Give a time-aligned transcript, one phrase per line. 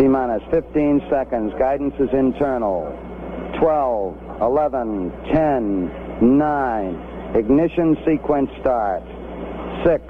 [0.00, 1.52] T minus 15 seconds.
[1.58, 2.88] Guidance is internal.
[3.58, 7.36] 12, 11, 10, 9.
[7.36, 9.02] Ignition sequence start.
[9.84, 10.02] 6,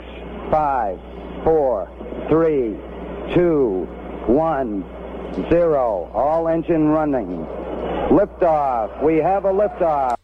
[0.53, 1.01] 5,
[1.43, 3.89] 4, 3, 2,
[4.29, 6.11] 1, 0.
[6.15, 7.45] All engine running.
[8.11, 9.03] Liftoff.
[9.03, 10.15] We have a liftoff.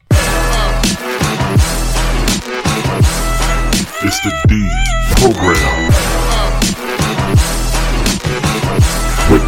[4.04, 4.70] It's the D
[5.16, 5.95] program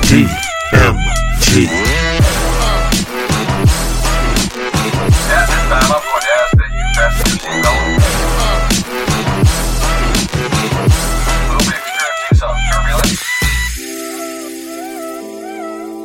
[0.08, 0.24] turbulence.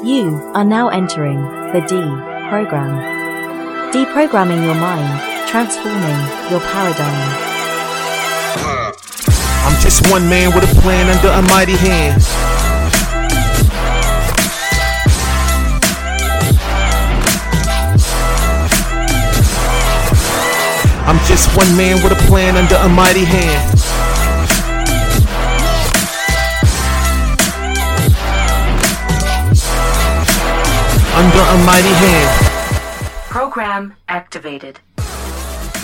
[0.04, 1.40] You are now entering
[1.72, 1.96] the D
[2.50, 3.00] program.
[3.94, 6.20] Deprogramming your mind, transforming
[6.52, 7.40] your paradigm.
[9.66, 12.43] I'm just one man with a plan under a mighty hand.
[21.06, 23.80] I'm just one man with a plan under a mighty hand.
[31.14, 32.46] Under a mighty hand.
[33.30, 34.80] Program activated.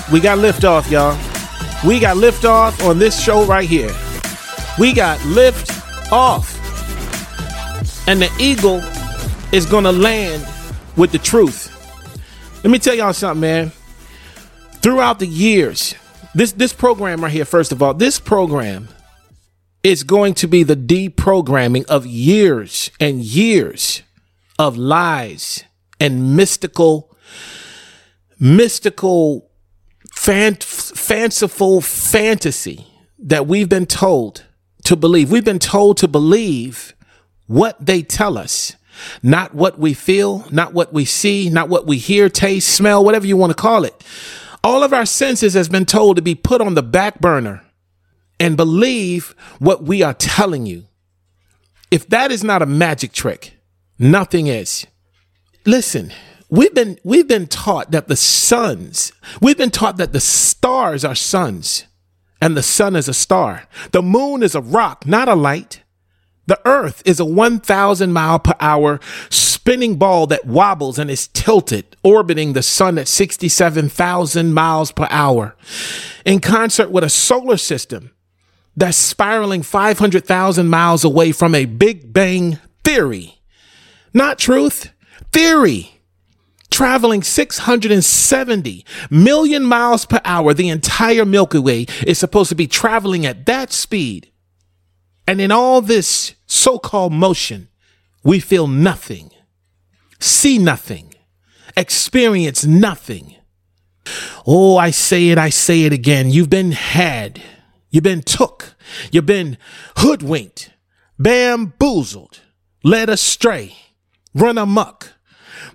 [0.10, 1.18] We got liftoff, y'all.
[1.86, 3.94] We got liftoff on this show right here.
[4.80, 5.70] We got lift
[6.14, 6.56] off.
[8.08, 8.82] And the eagle
[9.52, 10.48] is going to land
[10.96, 11.68] with the truth.
[12.64, 13.72] Let me tell y'all something, man.
[14.82, 15.94] Throughout the years,
[16.34, 18.88] this this program right here, first of all, this program
[19.84, 24.04] is going to be the deprogramming of years and years
[24.58, 25.64] of lies
[26.00, 27.16] and mystical
[28.40, 29.50] mystical
[30.14, 34.46] fan- fanciful fantasy that we've been told
[34.86, 35.32] to believe.
[35.32, 36.94] We've been told to believe
[37.48, 38.76] what they tell us,
[39.22, 43.28] not what we feel, not what we see, not what we hear, taste, smell, whatever
[43.28, 44.04] you want to call it.
[44.64, 47.64] All of our senses has been told to be put on the back burner
[48.40, 50.86] and believe what we are telling you.
[51.92, 53.58] If that is not a magic trick,
[53.98, 54.86] nothing is.
[55.66, 56.12] Listen,
[56.50, 59.12] we've been we've been taught that the suns,
[59.42, 61.86] we've been taught that the stars are suns
[62.42, 63.64] and the sun is a star.
[63.92, 65.84] The moon is a rock, not a light.
[66.48, 69.00] The earth is a 1000 mile per hour
[69.60, 75.54] spinning ball that wobbles and is tilted, orbiting the sun at 67,000 miles per hour.
[76.24, 78.12] In concert with a solar system
[78.78, 83.42] that's spiraling 500,000 miles away from a Big Bang theory.
[84.14, 84.94] Not truth,
[85.34, 86.00] theory.
[86.72, 93.26] Traveling 670 million miles per hour, the entire Milky Way is supposed to be traveling
[93.26, 94.32] at that speed.
[95.28, 97.68] And in all this so called motion,
[98.24, 99.32] we feel nothing,
[100.20, 101.14] see nothing,
[101.76, 103.36] experience nothing.
[104.46, 106.30] Oh, I say it, I say it again.
[106.30, 107.42] You've been had,
[107.90, 108.76] you've been took,
[109.12, 109.58] you've been
[109.98, 110.72] hoodwinked,
[111.18, 112.40] bamboozled,
[112.84, 113.76] led astray,
[114.34, 115.14] run amok.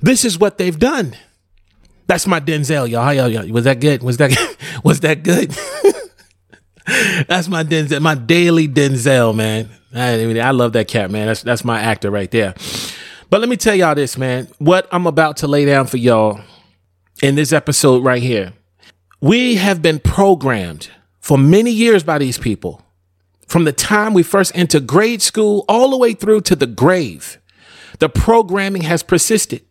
[0.00, 1.16] This is what they've done.
[2.06, 3.04] That's my Denzel, y'all.
[3.04, 3.48] How y'all, y'all?
[3.48, 4.02] Was that good?
[4.02, 4.36] Was that
[4.84, 5.50] was that good?
[7.28, 9.70] that's my Denzel, my daily Denzel, man.
[9.94, 11.28] I, I love that cat, man.
[11.28, 12.54] That's that's my actor right there.
[13.34, 14.46] But let me tell y'all this, man.
[14.58, 16.40] What I'm about to lay down for y'all
[17.20, 18.52] in this episode right here.
[19.20, 22.82] We have been programmed for many years by these people.
[23.48, 27.38] From the time we first enter grade school all the way through to the grave,
[27.98, 29.64] the programming has persisted.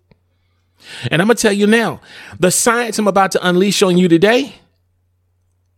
[1.09, 2.01] And I'm going to tell you now
[2.37, 4.55] the science I'm about to unleash on you today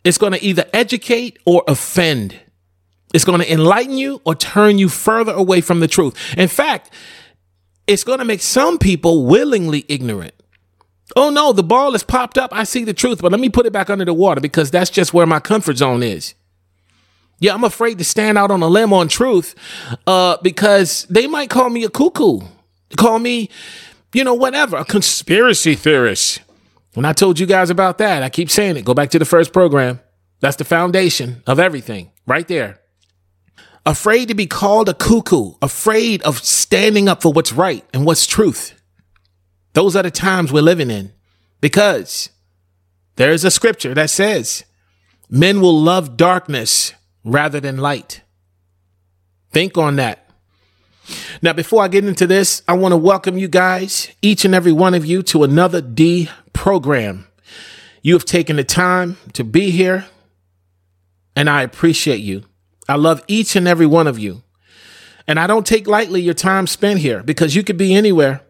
[0.03, 2.35] is going to either educate or offend.
[3.13, 6.15] It's going to enlighten you or turn you further away from the truth.
[6.35, 6.89] In fact,
[7.87, 10.33] it's going to make some people willingly ignorant.
[11.15, 12.51] Oh no, the ball has popped up.
[12.53, 14.89] I see the truth, but let me put it back under the water because that's
[14.89, 16.33] just where my comfort zone is.
[17.39, 19.55] Yeah, I'm afraid to stand out on a limb on truth
[20.07, 22.39] uh, because they might call me a cuckoo,
[22.97, 23.49] call me,
[24.13, 26.39] you know, whatever, a conspiracy theorist.
[26.93, 28.85] When I told you guys about that, I keep saying it.
[28.85, 29.99] Go back to the first program.
[30.39, 32.79] That's the foundation of everything right there.
[33.85, 38.25] Afraid to be called a cuckoo, afraid of standing up for what's right and what's
[38.25, 38.81] truth.
[39.73, 41.13] Those are the times we're living in
[41.61, 42.29] because
[43.17, 44.63] there is a scripture that says
[45.29, 46.93] men will love darkness
[47.23, 48.21] rather than light.
[49.51, 50.29] Think on that.
[51.41, 54.71] Now, before I get into this, I want to welcome you guys, each and every
[54.71, 57.27] one of you, to another D program.
[58.01, 60.05] You have taken the time to be here,
[61.35, 62.45] and I appreciate you.
[62.87, 64.43] I love each and every one of you.
[65.27, 68.41] And I don't take lightly your time spent here because you could be anywhere,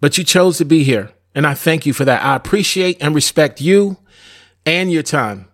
[0.00, 1.10] but you chose to be here.
[1.34, 2.22] And I thank you for that.
[2.22, 3.96] I appreciate and respect you
[4.64, 5.48] and your time.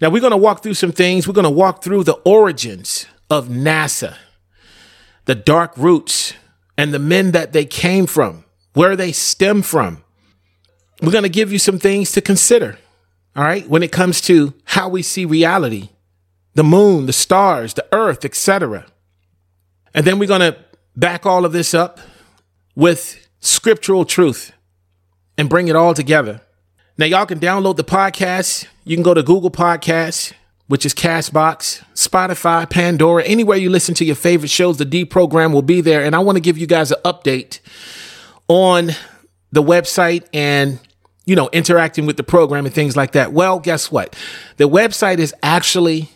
[0.00, 1.28] Now we're going to walk through some things.
[1.28, 4.16] We're going to walk through the origins of NASA,
[5.26, 6.34] the dark roots
[6.78, 10.02] and the men that they came from, where they stem from.
[11.02, 12.78] We're going to give you some things to consider.
[13.36, 13.68] All right.
[13.68, 15.90] When it comes to how we see reality,
[16.54, 18.86] the moon, the stars, the earth, etc.
[19.94, 20.56] And then we're going to
[20.96, 22.00] back all of this up
[22.74, 24.52] with scriptural truth
[25.38, 26.40] and bring it all together.
[26.98, 28.66] Now, y'all can download the podcast.
[28.84, 30.32] You can go to Google Podcasts,
[30.66, 34.76] which is Castbox, Spotify, Pandora, anywhere you listen to your favorite shows.
[34.76, 36.04] The D program will be there.
[36.04, 37.60] And I want to give you guys an update
[38.48, 38.90] on
[39.52, 40.78] the website and
[41.30, 43.32] you know, interacting with the program and things like that.
[43.32, 44.16] Well, guess what?
[44.56, 46.10] The website is actually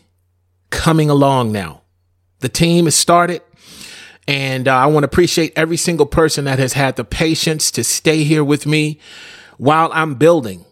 [0.75, 1.83] coming along now.
[2.41, 3.41] The team has started.
[4.27, 7.85] And uh, I want to appreciate every single person that has had the patience to
[7.85, 8.99] stay here with me
[9.57, 10.65] while I'm building.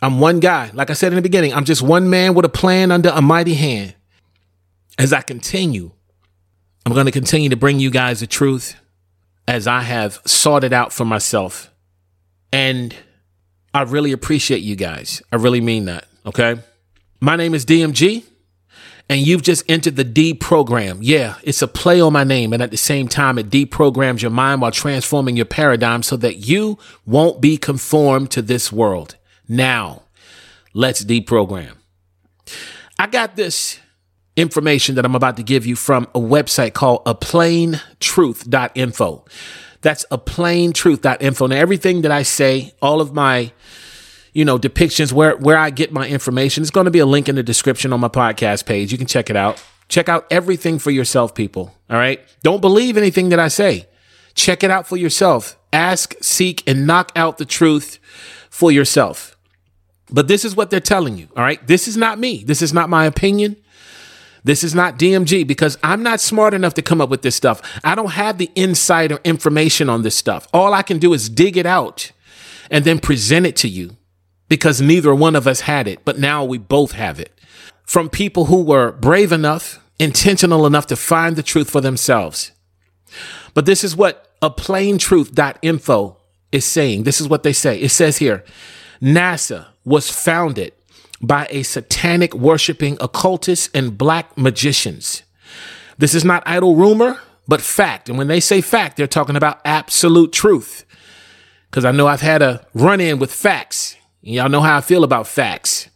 [0.00, 0.70] I'm one guy.
[0.72, 3.20] Like I said in the beginning, I'm just one man with a plan under a
[3.20, 3.94] mighty hand.
[4.98, 5.90] As I continue,
[6.86, 8.76] I'm going to continue to bring you guys the truth
[9.46, 11.70] as I have sought it out for myself.
[12.52, 12.94] And
[13.74, 15.22] I really appreciate you guys.
[15.32, 16.06] I really mean that.
[16.24, 16.56] Okay.
[17.20, 18.24] My name is DMG
[19.10, 21.00] and you've just entered the D program.
[21.02, 22.52] Yeah, it's a play on my name.
[22.52, 26.46] And at the same time, it deprograms your mind while transforming your paradigm so that
[26.46, 29.16] you won't be conformed to this world.
[29.48, 30.02] Now,
[30.72, 31.72] let's deprogram.
[33.00, 33.80] I got this
[34.36, 39.24] information that I'm about to give you from a website called a planetruth.info.
[39.80, 41.46] That's a planetruth.info.
[41.48, 43.50] Now, everything that I say, all of my
[44.32, 46.62] you know, depictions where where I get my information.
[46.62, 48.92] It's going to be a link in the description on my podcast page.
[48.92, 49.62] You can check it out.
[49.88, 51.74] Check out everything for yourself, people.
[51.90, 52.20] All right.
[52.42, 53.86] Don't believe anything that I say.
[54.34, 55.58] Check it out for yourself.
[55.72, 57.98] Ask, seek, and knock out the truth
[58.48, 59.36] for yourself.
[60.08, 61.28] But this is what they're telling you.
[61.36, 61.64] All right.
[61.66, 62.44] This is not me.
[62.44, 63.56] This is not my opinion.
[64.44, 67.60] This is not DMG because I'm not smart enough to come up with this stuff.
[67.84, 70.46] I don't have the insight or information on this stuff.
[70.54, 72.12] All I can do is dig it out
[72.70, 73.96] and then present it to you
[74.50, 77.32] because neither one of us had it, but now we both have it.
[77.84, 82.50] From people who were brave enough, intentional enough to find the truth for themselves.
[83.54, 86.16] But this is what a planetruth.info
[86.50, 87.04] is saying.
[87.04, 87.80] This is what they say.
[87.80, 88.44] It says here
[89.00, 90.72] NASA was founded
[91.22, 95.22] by a satanic worshiping occultists and black magicians.
[95.96, 98.08] This is not idle rumor, but fact.
[98.08, 100.84] And when they say fact, they're talking about absolute truth.
[101.70, 105.04] Because I know I've had a run in with facts Y'all know how I feel
[105.04, 105.88] about facts.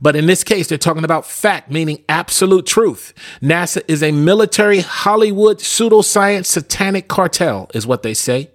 [0.00, 3.14] But in this case, they're talking about fact, meaning absolute truth.
[3.40, 8.50] NASA is a military Hollywood pseudoscience satanic cartel, is what they say,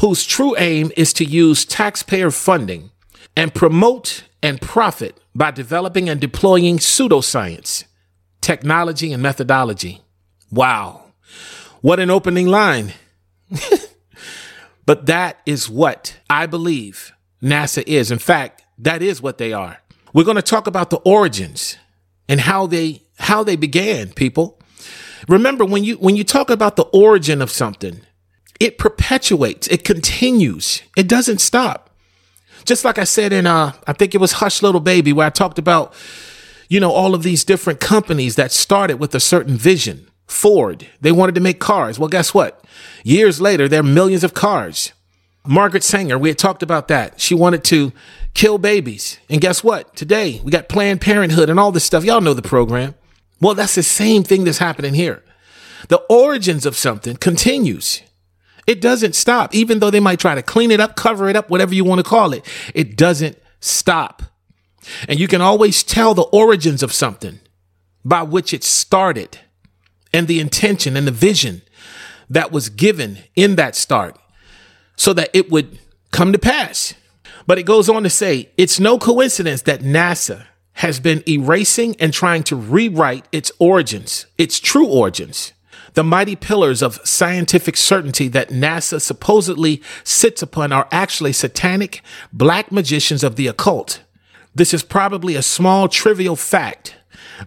[0.00, 2.90] whose true aim is to use taxpayer funding
[3.36, 7.84] and promote and profit by developing and deploying pseudoscience,
[8.40, 10.02] technology, and methodology.
[10.50, 11.02] Wow.
[11.80, 12.92] What an opening line.
[14.86, 17.12] but that is what I believe
[17.46, 18.10] NASA is.
[18.10, 19.78] In fact, that is what they are.
[20.12, 21.76] We're going to talk about the origins
[22.28, 24.58] and how they how they began, people.
[25.28, 28.00] Remember when you when you talk about the origin of something,
[28.60, 30.82] it perpetuates, it continues.
[30.96, 31.90] It doesn't stop.
[32.64, 35.30] Just like I said in uh I think it was Hush Little Baby where I
[35.30, 35.94] talked about
[36.68, 40.08] you know all of these different companies that started with a certain vision.
[40.26, 41.98] Ford, they wanted to make cars.
[41.98, 42.64] Well, guess what?
[43.04, 44.92] Years later, there are millions of cars.
[45.46, 47.20] Margaret Sanger, we had talked about that.
[47.20, 47.92] She wanted to
[48.34, 49.18] kill babies.
[49.28, 49.94] And guess what?
[49.96, 52.04] Today we got Planned Parenthood and all this stuff.
[52.04, 52.94] Y'all know the program.
[53.40, 55.22] Well, that's the same thing that's happening here.
[55.88, 58.02] The origins of something continues.
[58.66, 61.50] It doesn't stop, even though they might try to clean it up, cover it up,
[61.50, 62.44] whatever you want to call it.
[62.74, 64.22] It doesn't stop.
[65.08, 67.40] And you can always tell the origins of something
[68.04, 69.38] by which it started
[70.12, 71.62] and the intention and the vision
[72.28, 74.18] that was given in that start
[74.96, 75.78] so that it would
[76.10, 76.94] come to pass.
[77.46, 82.12] But it goes on to say it's no coincidence that NASA has been erasing and
[82.12, 85.52] trying to rewrite its origins, its true origins.
[85.94, 92.70] The mighty pillars of scientific certainty that NASA supposedly sits upon are actually satanic black
[92.70, 94.02] magicians of the occult.
[94.54, 96.96] This is probably a small, trivial fact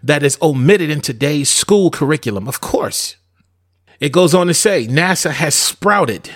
[0.02, 2.48] that is omitted in today's school curriculum.
[2.48, 3.18] Of course.
[4.00, 6.32] It goes on to say NASA has sprouted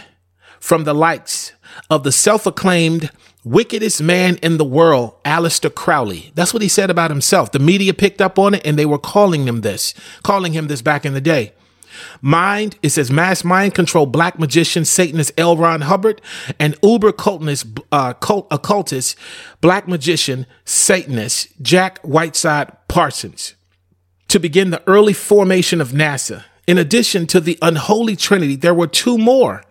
[0.64, 1.52] from the likes
[1.90, 3.10] of the self acclaimed
[3.44, 6.32] wickedest man in the world, Aleister Crowley.
[6.36, 7.52] That's what he said about himself.
[7.52, 9.94] The media picked up on it and they were calling him this,
[10.24, 11.52] calling him this back in the day.
[12.22, 15.58] Mind, it says mass mind control black magician Satanist L.
[15.58, 16.22] Ron Hubbard
[16.58, 19.18] and uber occultist, uh, cult, occultist
[19.60, 23.56] black magician Satanist Jack Whiteside Parsons
[24.30, 26.46] to begin the early formation of NASA.
[26.66, 29.62] In addition to the unholy trinity, there were two more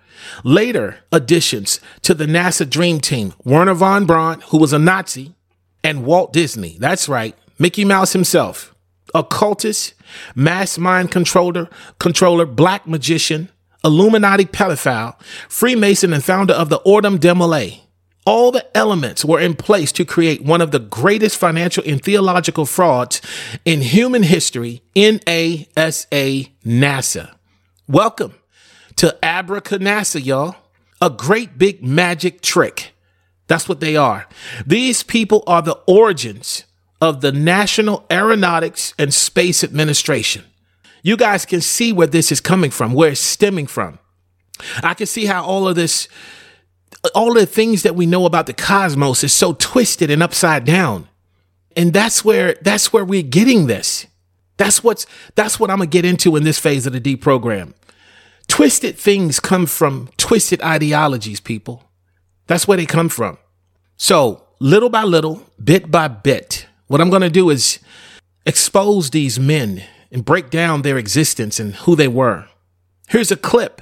[0.45, 5.35] later additions to the NASA Dream Team Werner von Braun, who was a Nazi,
[5.85, 6.77] and Walt Disney.
[6.79, 8.75] That's right, Mickey Mouse himself,
[9.15, 9.95] occultist,
[10.35, 13.49] mass mind controller, controller, black magician,
[13.85, 17.81] Illuminati pedophile, Freemason, and founder of the Ordre des Moines.
[18.25, 22.67] All the elements were in place to create one of the greatest financial and theological
[22.67, 23.21] frauds
[23.65, 27.35] in human history, NASA, NASA.
[27.89, 28.35] Welcome
[28.97, 30.57] to Abracanasa, y'all.
[31.01, 32.93] A great big magic trick.
[33.49, 34.27] That's what they are.
[34.67, 36.65] These people are the origins
[37.01, 40.45] of the National Aeronautics and Space Administration.
[41.03, 43.99] You guys can see where this is coming from, where it's stemming from.
[44.83, 46.07] I can see how all of this,
[47.15, 51.09] all the things that we know about the cosmos is so twisted and upside down.
[51.75, 54.07] And that's where that's where we're getting this.
[54.57, 57.75] That's what's that's what I'm gonna get into in this phase of the D program.
[58.49, 61.85] Twisted things come from twisted ideologies, people.
[62.47, 63.39] That's where they come from.
[63.97, 67.79] So, little by little, bit by bit, what I'm going to do is
[68.45, 72.49] expose these men and break down their existence and who they were.
[73.09, 73.81] Here's a clip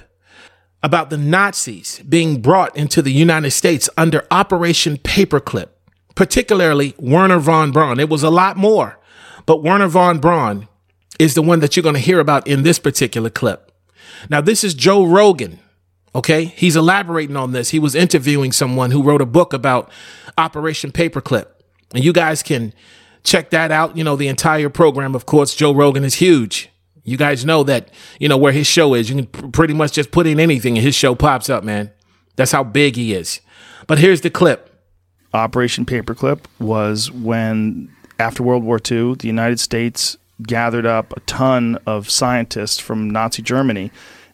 [0.82, 5.68] about the Nazis being brought into the United States under Operation Paperclip,
[6.14, 8.00] particularly Werner von Braun.
[8.00, 8.98] It was a lot more,
[9.46, 10.68] but Werner von Braun
[11.18, 13.69] is the one that you're going to hear about in this particular clip.
[14.28, 15.58] Now, this is Joe Rogan.
[16.14, 16.44] Okay.
[16.44, 17.70] He's elaborating on this.
[17.70, 19.90] He was interviewing someone who wrote a book about
[20.36, 21.46] Operation Paperclip.
[21.94, 22.72] And you guys can
[23.22, 23.96] check that out.
[23.96, 26.68] You know, the entire program, of course, Joe Rogan is huge.
[27.04, 29.08] You guys know that, you know, where his show is.
[29.08, 31.90] You can pr- pretty much just put in anything and his show pops up, man.
[32.36, 33.40] That's how big he is.
[33.86, 34.66] But here's the clip.
[35.32, 41.78] Operation Paperclip was when, after World War II, the United States gathered up a ton
[41.86, 43.90] of scientists from Nazi Germany,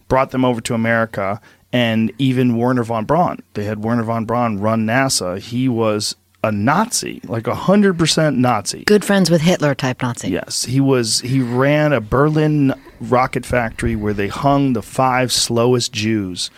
[0.09, 1.41] brought them over to America,
[1.73, 3.41] and even Werner von Braun.
[3.55, 5.39] They had Werner von Braun run NASA.
[5.39, 8.85] He was a Nazi, like a hundred percent Nazi.
[8.85, 10.31] Good friends with Hitler type Nazi.
[10.31, 11.21] Yes, he was.
[11.21, 16.51] He ran a Berlin rocket factory where they hung the five slowest Jews.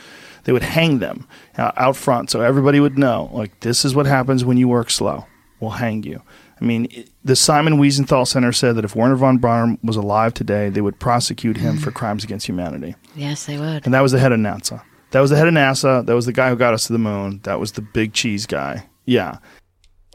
[0.45, 1.27] They would hang them
[1.57, 3.31] uh, out front, so everybody would know.
[3.33, 5.27] Like this is what happens when you work slow.
[5.61, 6.23] We'll hang you.
[6.61, 10.69] I mean, the Simon Wiesenthal Center said that if Werner von Braun was alive today,
[10.71, 12.97] they would prosecute him for crimes against humanity.
[13.15, 13.85] Yes, they would.
[13.85, 14.83] And that was the head of NASA.
[15.13, 16.05] That was the head of NASA.
[16.05, 17.41] That was the guy who got us to the moon.
[17.45, 18.89] That was the big cheese guy.
[19.05, 19.39] Yeah.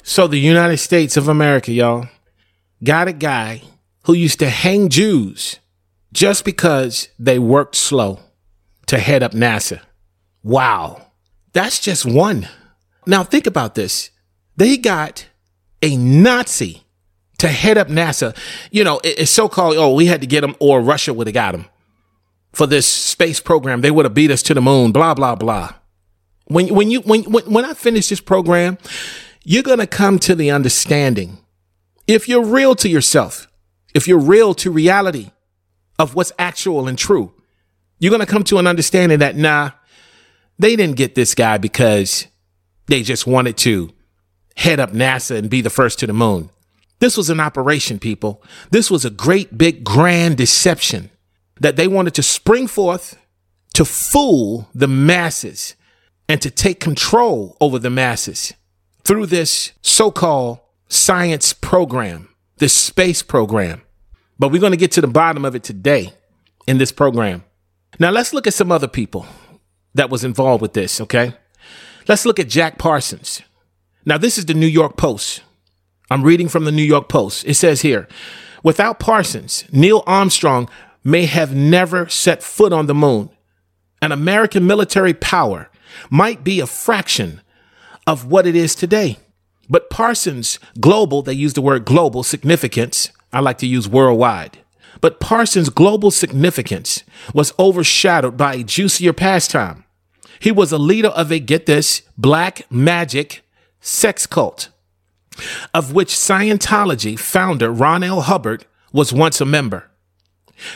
[0.03, 2.07] So the United States of America, y'all,
[2.83, 3.61] got a guy
[4.05, 5.59] who used to hang Jews
[6.11, 8.19] just because they worked slow
[8.87, 9.79] to head up NASA.
[10.43, 11.07] Wow.
[11.53, 12.47] That's just one.
[13.07, 14.11] Now think about this.
[14.57, 15.27] They got
[15.83, 16.83] a Nazi
[17.37, 18.35] to head up NASA.
[18.71, 21.27] You know, it- it's so called, oh, we had to get him or Russia would
[21.27, 21.65] have got him
[22.53, 23.81] for this space program.
[23.81, 25.73] They would have beat us to the moon, blah, blah, blah.
[26.45, 28.77] When, when you, when, when, when I finish this program,
[29.43, 31.37] you're going to come to the understanding
[32.07, 33.47] if you're real to yourself,
[33.93, 35.31] if you're real to reality
[35.99, 37.33] of what's actual and true,
[37.99, 39.71] you're going to come to an understanding that, nah,
[40.59, 42.27] they didn't get this guy because
[42.87, 43.91] they just wanted to
[44.55, 46.49] head up NASA and be the first to the moon.
[46.99, 48.41] This was an operation, people.
[48.71, 51.09] This was a great, big, grand deception
[51.59, 53.17] that they wanted to spring forth
[53.73, 55.75] to fool the masses
[56.29, 58.53] and to take control over the masses
[59.03, 63.81] through this so called science program, this space program.
[64.39, 66.13] But we're going to get to the bottom of it today
[66.67, 67.43] in this program.
[67.99, 69.25] Now, let's look at some other people
[69.93, 71.33] that was involved with this, okay?
[72.07, 73.41] Let's look at Jack Parsons.
[74.05, 75.41] Now, this is the New York Post.
[76.09, 77.45] I'm reading from the New York Post.
[77.45, 78.07] It says here
[78.61, 80.69] without Parsons, Neil Armstrong
[81.03, 83.29] may have never set foot on the moon.
[84.01, 85.69] An American military power
[86.09, 87.41] might be a fraction
[88.05, 89.17] of what it is today.
[89.69, 93.11] But Parsons' global, they use the word global significance.
[93.31, 94.59] I like to use worldwide.
[94.99, 99.85] But Parsons' global significance was overshadowed by a juicier pastime.
[100.39, 103.41] He was a leader of a, get this, black magic
[103.83, 104.69] sex cult,
[105.73, 108.21] of which Scientology founder Ron L.
[108.21, 109.89] Hubbard was once a member.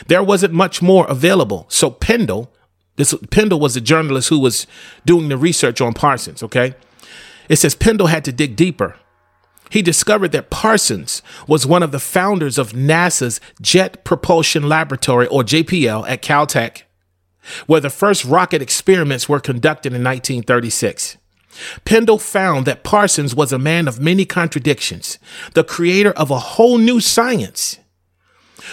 [0.06, 2.52] There wasn't much more available, so Pendle,
[2.96, 4.66] this Pendle was the journalist who was
[5.06, 6.74] doing the research on Parsons, okay?
[7.48, 8.96] It says Pendle had to dig deeper.
[9.70, 15.42] He discovered that Parsons was one of the founders of NASA's Jet Propulsion Laboratory, or
[15.42, 16.82] JPL, at Caltech,
[17.66, 21.16] where the first rocket experiments were conducted in 1936.
[21.84, 25.18] Pendle found that Parsons was a man of many contradictions,
[25.54, 27.78] the creator of a whole new science,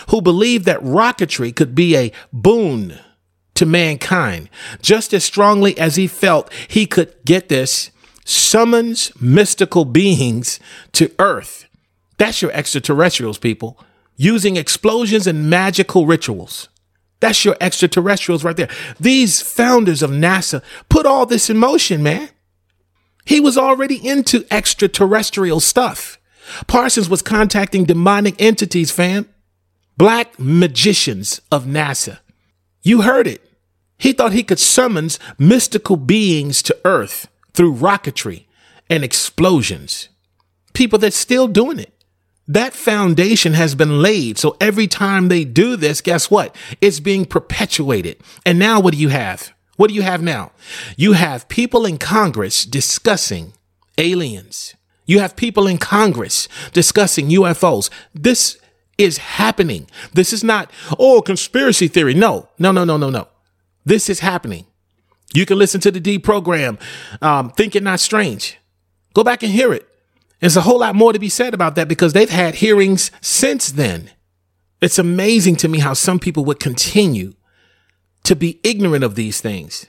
[0.10, 3.00] who believed that rocketry could be a boon
[3.56, 4.50] to mankind
[4.82, 7.92] just as strongly as he felt he could get this
[8.26, 10.60] summons mystical beings
[10.92, 11.66] to earth.
[12.18, 13.80] That's your extraterrestrials, people,
[14.16, 16.70] using explosions and magical rituals.
[17.20, 18.70] That's your extraterrestrials right there.
[19.00, 22.30] These founders of NASA put all this in motion, man.
[23.26, 26.20] He was already into extraterrestrial stuff.
[26.68, 29.28] Parsons was contacting demonic entities, fam.
[29.98, 32.20] Black magicians of NASA.
[32.84, 33.42] You heard it.
[33.98, 38.46] He thought he could summons mystical beings to Earth through rocketry
[38.90, 40.10] and explosions.
[40.74, 41.94] People that's still doing it.
[42.48, 44.38] That foundation has been laid.
[44.38, 46.56] So every time they do this, guess what?
[46.80, 48.18] It's being perpetuated.
[48.46, 49.55] And now what do you have?
[49.76, 50.52] What do you have now?
[50.96, 53.54] You have people in Congress discussing
[53.98, 54.76] aliens.
[55.06, 57.90] You have people in Congress discussing UFOs.
[58.14, 58.58] This
[58.98, 59.88] is happening.
[60.14, 62.14] This is not, oh, conspiracy theory.
[62.14, 63.28] No, no, no, no, no, no.
[63.84, 64.66] This is happening.
[65.34, 66.80] You can listen to the D program,
[67.22, 68.58] um, Think It Not Strange.
[69.14, 69.88] Go back and hear it.
[70.40, 73.72] There's a whole lot more to be said about that because they've had hearings since
[73.72, 74.12] then.
[74.82, 77.34] It's amazing to me how some people would continue
[78.26, 79.88] to be ignorant of these things.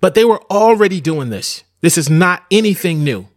[0.00, 1.64] But they were already doing this.
[1.80, 3.28] This is not anything new.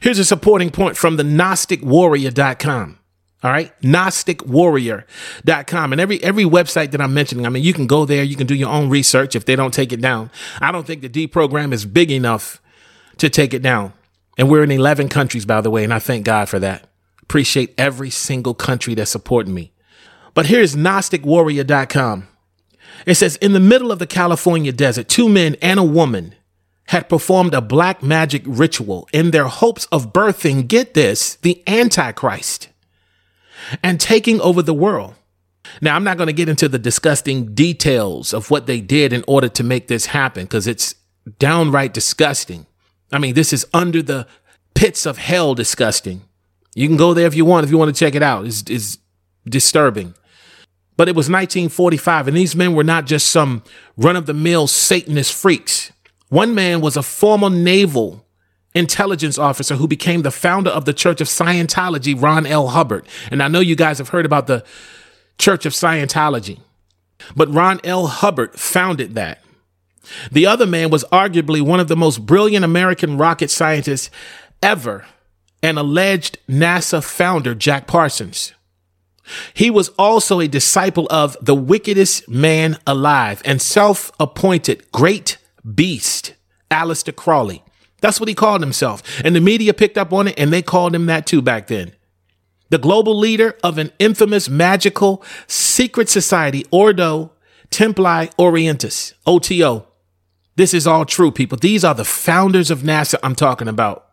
[0.00, 2.98] Here's a supporting point from the GnosticWarrior.com.
[3.42, 3.72] All right.
[3.82, 5.92] GnosticWarrior.com.
[5.92, 8.46] And every every website that I'm mentioning, I mean, you can go there, you can
[8.46, 10.30] do your own research if they don't take it down.
[10.60, 12.62] I don't think the D program is big enough
[13.18, 13.92] to take it down.
[14.38, 16.90] And we're in 11 countries, by the way, and I thank God for that.
[17.22, 19.72] Appreciate every single country that's supporting me.
[20.34, 22.28] But here's GnosticWarrior.com.
[23.04, 26.34] It says, in the middle of the California desert, two men and a woman
[26.88, 32.68] had performed a black magic ritual in their hopes of birthing, get this, the Antichrist
[33.82, 35.14] and taking over the world.
[35.80, 39.24] Now, I'm not going to get into the disgusting details of what they did in
[39.26, 40.94] order to make this happen because it's
[41.38, 42.66] downright disgusting.
[43.12, 44.26] I mean, this is under the
[44.74, 46.22] pits of hell disgusting.
[46.74, 48.46] You can go there if you want, if you want to check it out.
[48.46, 48.98] It's, it's
[49.44, 50.14] disturbing.
[50.96, 53.62] But it was 1945, and these men were not just some
[53.96, 55.92] run of the mill Satanist freaks.
[56.28, 58.24] One man was a former naval
[58.74, 62.68] intelligence officer who became the founder of the Church of Scientology, Ron L.
[62.68, 63.06] Hubbard.
[63.30, 64.64] And I know you guys have heard about the
[65.38, 66.60] Church of Scientology,
[67.34, 68.06] but Ron L.
[68.06, 69.42] Hubbard founded that.
[70.30, 74.10] The other man was arguably one of the most brilliant American rocket scientists
[74.62, 75.06] ever,
[75.62, 78.52] an alleged NASA founder, Jack Parsons.
[79.54, 85.38] He was also a disciple of the wickedest man alive and self appointed great
[85.74, 86.34] beast,
[86.70, 87.62] Aleister Crowley.
[88.00, 89.02] That's what he called himself.
[89.24, 91.92] And the media picked up on it and they called him that too back then.
[92.68, 97.32] The global leader of an infamous magical secret society, Ordo
[97.70, 99.86] Templi Orientis, OTO.
[100.56, 101.58] This is all true, people.
[101.58, 104.05] These are the founders of NASA I'm talking about.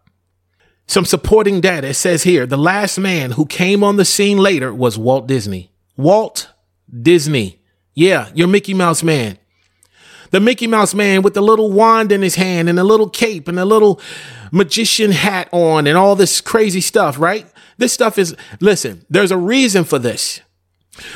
[0.88, 4.74] Some supporting data it says here the last man who came on the scene later
[4.74, 5.72] was Walt Disney.
[5.98, 6.50] Walt
[6.92, 7.60] Disney.
[7.96, 9.38] Yeah, your Mickey Mouse man
[10.34, 13.48] the Mickey Mouse man with the little wand in his hand and a little cape
[13.48, 14.02] and a little
[14.52, 17.46] magician hat on and all this crazy stuff, right?
[17.78, 20.42] This stuff is, listen, there's a reason for this.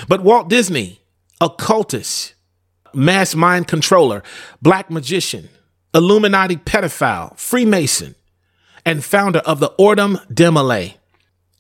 [0.08, 1.02] But Walt Disney,
[1.42, 2.36] occultist,
[2.94, 4.22] mass mind controller,
[4.62, 5.50] black magician,
[5.96, 8.14] Illuminati pedophile, Freemason,
[8.88, 10.94] and founder of the Ordum Demile.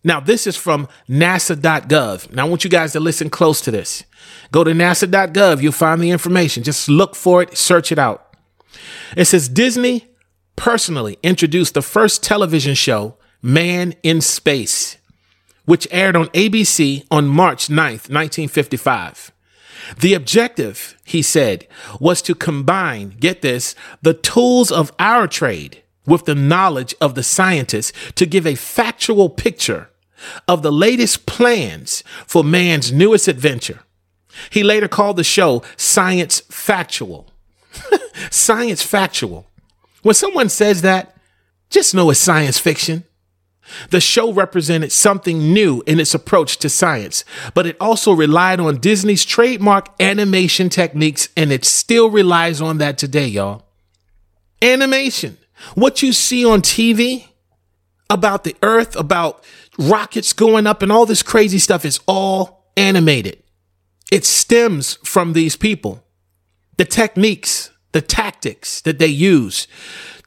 [0.01, 2.31] Now, this is from nasa.gov.
[2.31, 4.05] Now, I want you guys to listen close to this.
[4.53, 6.63] Go to nasa.gov, you'll find the information.
[6.63, 8.33] Just look for it, search it out.
[9.17, 10.07] It says Disney
[10.55, 14.95] personally introduced the first television show, Man in Space,
[15.65, 19.33] which aired on ABC on March 9th, 1955.
[19.99, 21.67] The objective, he said,
[21.99, 27.21] was to combine, get this, the tools of our trade with the knowledge of the
[27.21, 29.89] scientists to give a factual picture
[30.47, 33.81] of the latest plans for man's newest adventure.
[34.49, 37.31] He later called the show Science Factual.
[38.31, 39.45] science Factual.
[40.01, 41.15] When someone says that,
[41.69, 43.03] just know it's science fiction.
[43.89, 48.79] The show represented something new in its approach to science, but it also relied on
[48.79, 53.65] Disney's trademark animation techniques, and it still relies on that today, y'all.
[54.61, 55.37] Animation.
[55.75, 57.27] What you see on TV,
[58.09, 59.43] about the earth, about
[59.77, 63.43] rockets going up and all this crazy stuff is all animated.
[64.11, 66.03] It stems from these people.
[66.77, 69.67] The techniques, the tactics that they use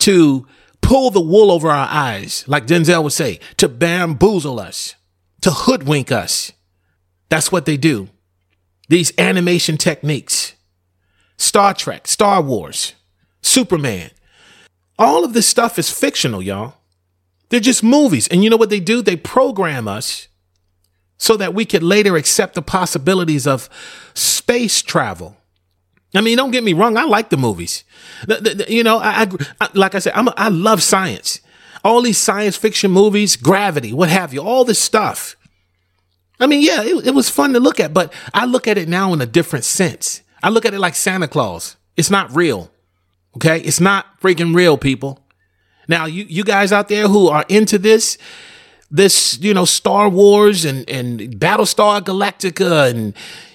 [0.01, 0.47] to
[0.83, 4.97] pull the wool over our eyes, like Denzel would say, to bamboozle us,
[5.43, 6.53] to hoodwink us.
[7.29, 8.09] That's what they do.
[8.89, 10.55] These animation techniques.
[11.37, 12.95] Star Trek, Star Wars,
[13.41, 14.11] Superman.
[15.01, 16.75] All of this stuff is fictional, y'all.
[17.49, 18.29] They're just movies.
[18.29, 19.03] And you know what they do?
[19.03, 20.29] They program us
[21.17, 23.69] so that we could later accept the possibilities of
[24.15, 25.37] space travel.
[26.15, 26.97] I mean, don't get me wrong.
[26.97, 27.83] I like the movies.
[28.27, 29.27] The- the- the- you know, I,
[29.61, 31.41] I- like I said, I'm a, I love science.
[31.83, 35.35] All these science fiction movies, Gravity, what have you, all this stuff.
[36.39, 38.89] I mean, yeah, it, it was fun to look at, but I look at it
[38.89, 40.21] now in a different sense.
[40.43, 41.77] I look at it like Santa Claus.
[41.97, 42.71] It's not real.
[43.37, 43.61] Okay.
[43.61, 45.21] It's not freaking real, people.
[45.89, 48.17] Now, you, you guys out there who are into this,
[48.91, 53.13] this, you know, Star Wars and, and Battlestar Galactica and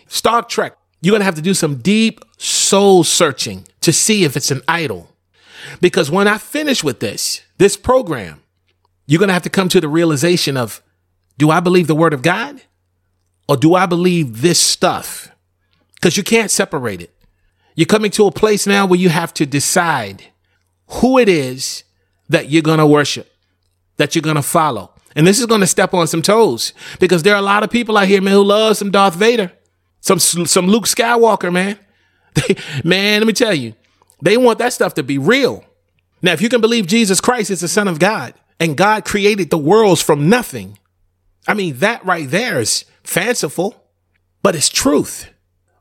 [0.08, 4.36] Star Trek, you're going to have to do some deep soul searching to see if
[4.36, 5.10] it's an idol.
[5.80, 8.42] Because when I finish with this, this program,
[9.08, 10.84] you're going to have to come to the realization of
[11.38, 12.62] do I believe the word of God
[13.48, 15.32] or do I believe this stuff?
[15.96, 17.14] Because you can't separate it.
[17.76, 20.24] You're coming to a place now where you have to decide
[20.88, 21.84] who it is
[22.30, 23.32] that you're going to worship,
[23.98, 24.92] that you're going to follow.
[25.16, 27.70] And this is going to step on some toes because there are a lot of
[27.70, 29.52] people out here, man, who love some Darth Vader,
[30.02, 31.80] some, some Luke Skywalker, man.
[32.36, 33.76] They, man, let me tell you,
[34.22, 35.64] they want that stuff to be real.
[36.22, 39.50] Now, if you can believe Jesus Christ is the Son of God and God created
[39.50, 40.78] the worlds from nothing,
[41.48, 43.86] I mean, that right there is fanciful,
[44.44, 45.30] but it's truth.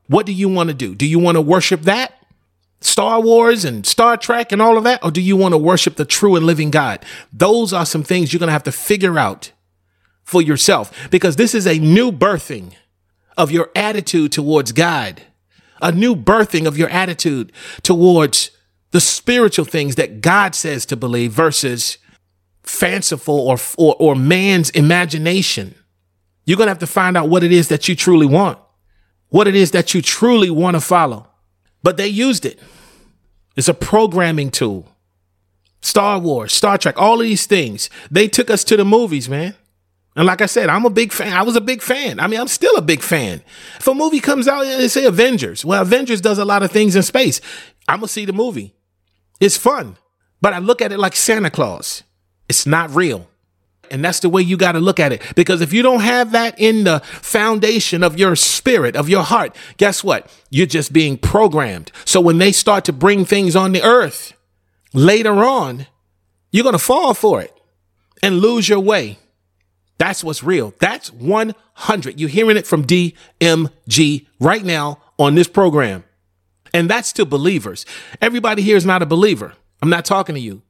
[0.06, 0.94] What do you want to do?
[0.94, 2.12] Do you want to worship that?
[2.80, 5.02] Star Wars and Star Trek and all of that?
[5.02, 7.04] Or do you want to worship the true and living God?
[7.32, 9.52] Those are some things you're going to have to figure out
[10.22, 12.74] for yourself because this is a new birthing
[13.36, 15.22] of your attitude towards God,
[15.80, 18.50] a new birthing of your attitude towards
[18.90, 21.98] the spiritual things that God says to believe versus
[22.62, 25.74] fanciful or, or, or man's imagination.
[26.44, 28.58] You're going to have to find out what it is that you truly want,
[29.34, 31.26] what it is that you truly want to follow.
[31.82, 32.56] But they used it.
[33.56, 34.86] It's a programming tool.
[35.80, 37.90] Star Wars, Star Trek, all of these things.
[38.12, 39.56] They took us to the movies, man.
[40.14, 41.32] And like I said, I'm a big fan.
[41.32, 42.20] I was a big fan.
[42.20, 43.42] I mean, I'm still a big fan.
[43.80, 46.70] If a movie comes out and they say Avengers, well, Avengers does a lot of
[46.70, 47.40] things in space.
[47.88, 48.76] I'm going to see the movie.
[49.40, 49.96] It's fun.
[50.40, 52.04] But I look at it like Santa Claus.
[52.48, 53.28] It's not real.
[53.90, 55.22] And that's the way you got to look at it.
[55.34, 59.56] Because if you don't have that in the foundation of your spirit, of your heart,
[59.76, 60.30] guess what?
[60.50, 61.92] You're just being programmed.
[62.04, 64.32] So when they start to bring things on the earth
[64.92, 65.86] later on,
[66.50, 67.52] you're going to fall for it
[68.22, 69.18] and lose your way.
[69.98, 70.74] That's what's real.
[70.78, 72.20] That's 100.
[72.20, 76.04] You're hearing it from DMG right now on this program.
[76.72, 77.86] And that's to believers.
[78.20, 79.54] Everybody here is not a believer.
[79.80, 80.62] I'm not talking to you.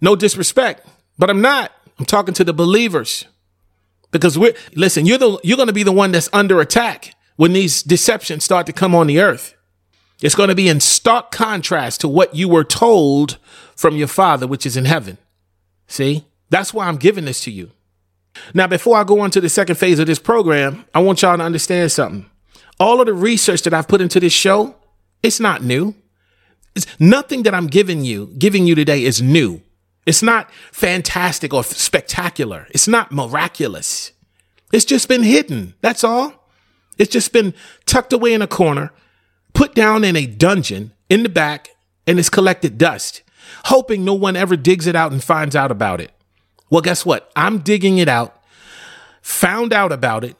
[0.00, 0.86] No disrespect,
[1.18, 1.72] but I'm not.
[1.98, 3.24] I'm talking to the believers.
[4.10, 7.52] Because we're listen, you're the you're going to be the one that's under attack when
[7.52, 9.54] these deceptions start to come on the earth.
[10.20, 13.38] It's going to be in stark contrast to what you were told
[13.76, 15.18] from your father which is in heaven.
[15.86, 16.24] See?
[16.50, 17.70] That's why I'm giving this to you.
[18.54, 21.36] Now, before I go on to the second phase of this program, I want y'all
[21.36, 22.28] to understand something.
[22.80, 24.76] All of the research that I've put into this show,
[25.22, 25.94] it's not new.
[26.74, 29.60] It's nothing that I'm giving you, giving you today is new.
[30.08, 32.66] It's not fantastic or spectacular.
[32.70, 34.12] It's not miraculous.
[34.72, 35.74] It's just been hidden.
[35.82, 36.48] That's all.
[36.96, 37.52] It's just been
[37.84, 38.90] tucked away in a corner,
[39.52, 41.68] put down in a dungeon in the back,
[42.06, 43.22] and it's collected dust,
[43.66, 46.10] hoping no one ever digs it out and finds out about it.
[46.70, 47.30] Well, guess what?
[47.36, 48.42] I'm digging it out,
[49.20, 50.36] found out about it,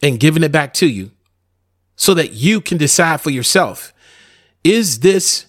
[0.00, 1.10] and giving it back to you
[1.96, 3.92] so that you can decide for yourself
[4.62, 5.46] is this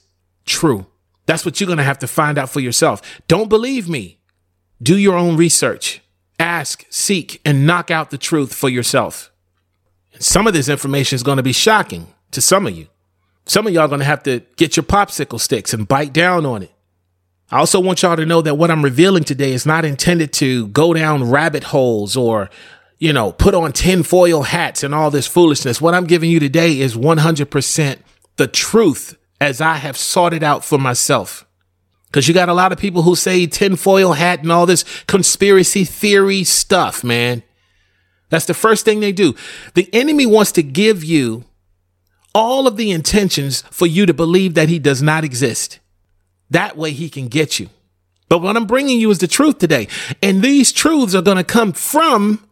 [0.48, 0.88] true?
[1.26, 3.22] That's what you're going to have to find out for yourself.
[3.28, 4.20] Don't believe me.
[4.82, 6.02] Do your own research.
[6.40, 9.32] Ask, seek, and knock out the truth for yourself.
[10.20, 12.88] Some of this information is going to be shocking to some of you.
[13.46, 16.46] Some of y'all are going to have to get your popsicle sticks and bite down
[16.46, 16.72] on it.
[17.52, 20.68] I also want y'all to know that what I'm revealing today is not intended to
[20.68, 22.50] go down rabbit holes or,
[23.00, 25.80] you know, put on tinfoil hats and all this foolishness.
[25.80, 28.00] What I'm giving you today is 100%
[28.38, 31.46] the truth as I have sought it out for myself.
[32.06, 35.84] Because you got a lot of people who say tinfoil hat and all this conspiracy
[35.84, 37.44] theory stuff, man.
[38.30, 39.36] That's the first thing they do.
[39.74, 41.44] The enemy wants to give you
[42.34, 45.80] all of the intentions for you to believe that he does not exist.
[46.50, 47.70] That way he can get you.
[48.30, 49.90] But what I'm bringing you is the truth today.
[50.22, 52.48] And these truths are going to come from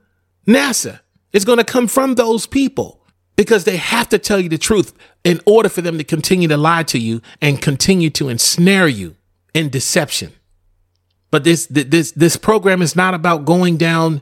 [0.46, 1.00] NASA.
[1.32, 3.01] It's going to come from those people
[3.36, 6.58] because they have to tell you the truth in order for them to continue to
[6.58, 9.15] lie to you and continue to ensnare you
[9.54, 10.32] in deception.
[11.32, 14.22] But this this this program is not about going down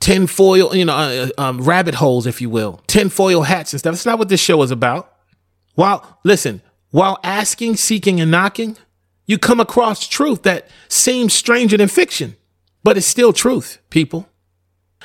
[0.00, 3.94] tinfoil, you know, uh, um, rabbit holes, if you will, tinfoil hats and stuff.
[3.94, 5.12] It's not what this show is about.
[5.74, 8.76] While listen, while asking, seeking, and knocking,
[9.26, 12.36] you come across truth that seems stranger than fiction,
[12.84, 14.28] but it's still truth, people.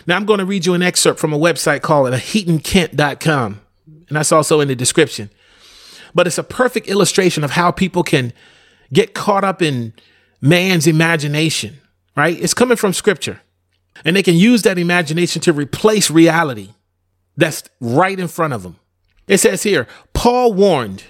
[0.07, 3.61] Now I'm going to read you an excerpt from a website called heatonkent.com,
[4.07, 5.29] and that's also in the description.
[6.13, 8.33] But it's a perfect illustration of how people can
[8.91, 9.93] get caught up in
[10.41, 11.79] man's imagination,
[12.15, 12.37] right?
[12.41, 13.41] It's coming from scripture.
[14.03, 16.69] And they can use that imagination to replace reality
[17.37, 18.77] that's right in front of them.
[19.27, 21.03] It says here, Paul warned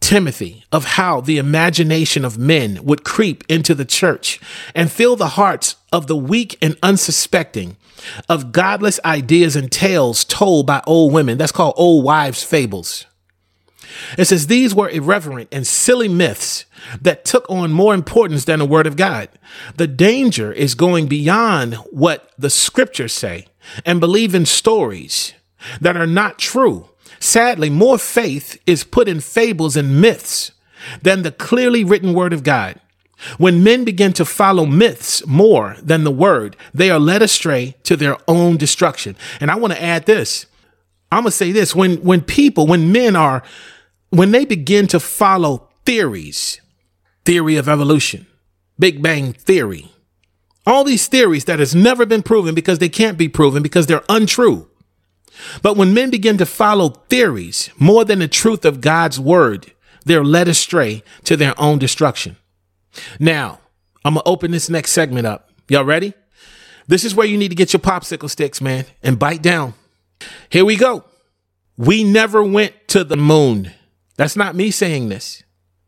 [0.00, 4.40] Timothy of how the imagination of men would creep into the church
[4.74, 7.76] and fill the hearts of the weak and unsuspecting
[8.28, 11.38] of godless ideas and tales told by old women.
[11.38, 13.06] That's called old wives' fables.
[14.16, 16.64] It says these were irreverent and silly myths
[17.00, 19.28] that took on more importance than the word of God.
[19.76, 23.46] The danger is going beyond what the scriptures say
[23.84, 25.34] and believe in stories
[25.80, 26.88] that are not true.
[27.20, 30.52] Sadly, more faith is put in fables and myths
[31.02, 32.80] than the clearly written word of God.
[33.38, 37.96] When men begin to follow myths more than the word, they are led astray to
[37.96, 39.16] their own destruction.
[39.40, 40.46] And I want to add this.
[41.10, 41.74] I'm going to say this.
[41.74, 43.42] When, when people, when men are,
[44.10, 46.60] when they begin to follow theories,
[47.24, 48.26] theory of evolution,
[48.78, 49.92] Big Bang theory,
[50.66, 54.04] all these theories that has never been proven because they can't be proven because they're
[54.08, 54.68] untrue.
[55.60, 59.72] But when men begin to follow theories more than the truth of God's word,
[60.04, 62.36] they're led astray to their own destruction.
[63.18, 63.60] Now,
[64.04, 65.50] I'm going to open this next segment up.
[65.68, 66.14] Y'all ready?
[66.86, 69.74] This is where you need to get your popsicle sticks, man, and bite down.
[70.48, 71.04] Here we go.
[71.76, 73.72] We never went to the moon.
[74.16, 75.42] That's not me saying this.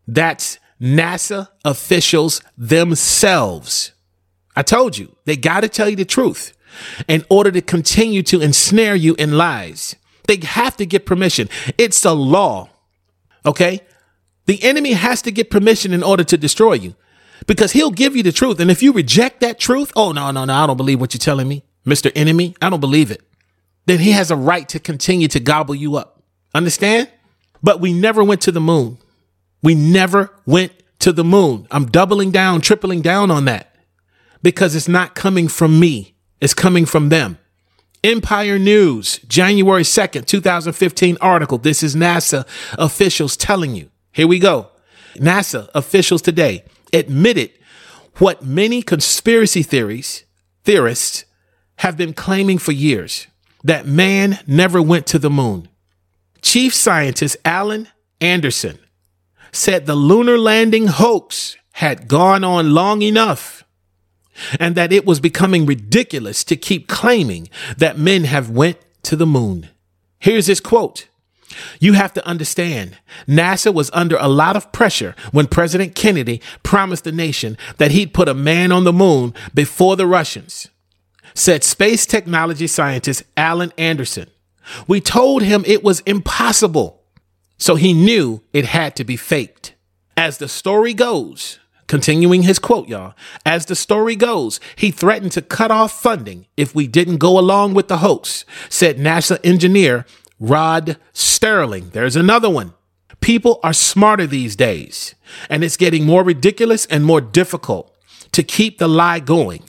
[0.07, 3.93] That's NASA officials themselves.
[4.57, 6.57] I told you, they got to tell you the truth
[7.09, 9.97] in order to continue to ensnare you in lies.
[10.27, 11.49] They have to get permission.
[11.77, 12.71] It's a law.
[13.45, 13.81] Okay?
[14.47, 16.95] The enemy has to get permission in order to destroy you
[17.47, 18.61] because he'll give you the truth.
[18.61, 21.19] And if you reject that truth, oh, no, no, no, I don't believe what you're
[21.19, 22.13] telling me, Mr.
[22.15, 22.55] Enemy.
[22.61, 23.23] I don't believe it.
[23.87, 26.23] Then he has a right to continue to gobble you up.
[26.55, 27.11] Understand?
[27.63, 28.99] But we never went to the moon.
[29.63, 31.67] We never went to the moon.
[31.71, 33.75] I'm doubling down, tripling down on that
[34.43, 36.15] because it's not coming from me.
[36.41, 37.39] It's coming from them.
[38.03, 41.57] Empire News, January 2nd, 2015 article.
[41.57, 42.47] This is NASA
[42.79, 43.91] officials telling you.
[44.15, 44.69] Here we go.
[45.17, 47.51] NASA officials today admitted
[48.19, 50.25] what many conspiracy theories,
[50.63, 51.25] theorists
[51.79, 53.27] have been claiming for years
[53.65, 55.69] that man never went to the moon.
[56.43, 57.89] Chief scientist Alan
[58.21, 58.79] Anderson
[59.51, 63.65] said the lunar landing hoax had gone on long enough
[64.61, 67.49] and that it was becoming ridiculous to keep claiming
[67.79, 69.71] that men have went to the moon.
[70.21, 71.09] Here's his quote.
[71.81, 77.05] You have to understand, NASA was under a lot of pressure when President Kennedy promised
[77.05, 80.69] the nation that he'd put a man on the moon before the Russians,
[81.35, 84.29] said space technology scientist Alan Anderson.
[84.87, 87.03] We told him it was impossible,
[87.59, 89.75] so he knew it had to be faked.
[90.17, 93.15] As the story goes, Continuing his quote, y'all.
[93.45, 97.75] As the story goes, he threatened to cut off funding if we didn't go along
[97.75, 100.07] with the hoax, said NASA engineer
[100.49, 101.91] Rod Sterling.
[101.91, 102.75] There's another one.
[103.21, 105.15] People are smarter these days,
[105.49, 107.95] and it's getting more ridiculous and more difficult
[108.33, 109.65] to keep the lie going.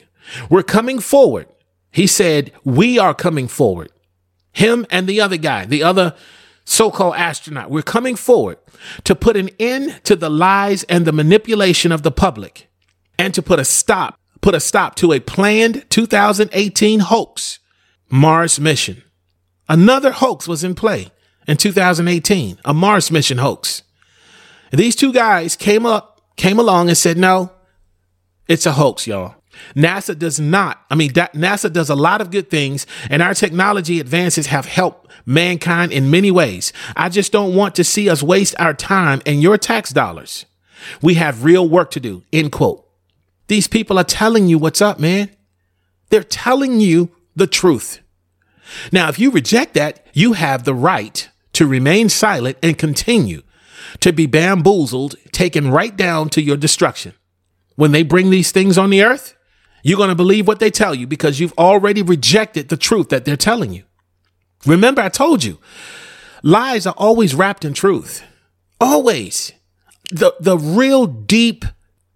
[0.50, 1.46] We're coming forward.
[1.90, 3.90] He said, We are coming forward.
[4.52, 6.14] Him and the other guy, the other
[6.64, 8.58] so called astronaut, we're coming forward
[9.04, 12.68] to put an end to the lies and the manipulation of the public
[13.18, 17.58] and to put a stop put a stop to a planned 2018 hoax
[18.08, 19.02] Mars mission.
[19.68, 21.10] Another hoax was in play
[21.46, 23.82] in 2018, a Mars mission hoax.
[24.72, 27.50] these two guys came up came along and said, "No,
[28.46, 29.36] it's a hoax, y'all."
[29.74, 34.00] NASA does not, I mean, NASA does a lot of good things, and our technology
[34.00, 36.72] advances have helped mankind in many ways.
[36.94, 40.44] I just don't want to see us waste our time and your tax dollars.
[41.02, 42.22] We have real work to do.
[42.32, 42.86] End quote.
[43.48, 45.30] These people are telling you what's up, man.
[46.10, 48.00] They're telling you the truth.
[48.92, 53.42] Now, if you reject that, you have the right to remain silent and continue
[54.00, 57.14] to be bamboozled, taken right down to your destruction.
[57.76, 59.36] when they bring these things on the earth,
[59.82, 63.24] you're going to believe what they tell you because you've already rejected the truth that
[63.24, 63.84] they're telling you.
[64.64, 65.58] Remember, I told you,
[66.42, 68.24] lies are always wrapped in truth.
[68.80, 69.52] Always.
[70.10, 71.64] The, the real deep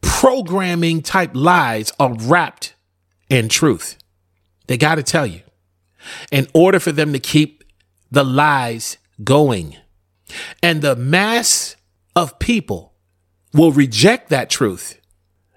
[0.00, 2.74] programming type lies are wrapped
[3.28, 3.96] in truth.
[4.66, 5.42] They got to tell you
[6.30, 7.64] in order for them to keep
[8.10, 9.76] the lies going.
[10.62, 11.76] And the mass
[12.16, 12.94] of people
[13.52, 15.00] will reject that truth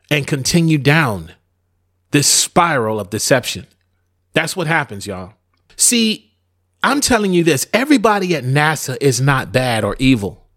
[0.09, 1.33] and continue down
[2.11, 3.67] this spiral of deception.
[4.33, 5.33] That's what happens, y'all.
[5.75, 6.33] See,
[6.83, 10.47] I'm telling you this everybody at NASA is not bad or evil.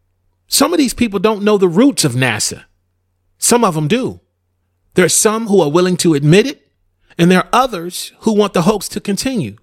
[0.48, 2.64] Some of these people don't know the roots of NASA.
[3.38, 4.20] Some of them do.
[4.94, 6.70] There are some who are willing to admit it,
[7.18, 9.56] and there are others who want the hoax to continue.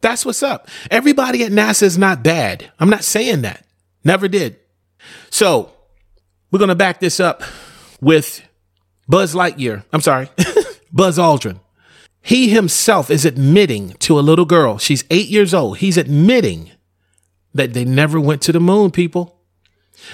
[0.00, 0.68] That's what's up.
[0.90, 2.70] Everybody at NASA is not bad.
[2.78, 3.64] I'm not saying that.
[4.04, 4.58] Never did.
[5.30, 5.72] So
[6.50, 7.42] we're going to back this up
[8.00, 8.46] with
[9.08, 9.84] Buzz Lightyear.
[9.92, 10.28] I'm sorry,
[10.92, 11.60] Buzz Aldrin.
[12.20, 15.78] He himself is admitting to a little girl, she's eight years old.
[15.78, 16.72] He's admitting
[17.54, 19.36] that they never went to the moon, people.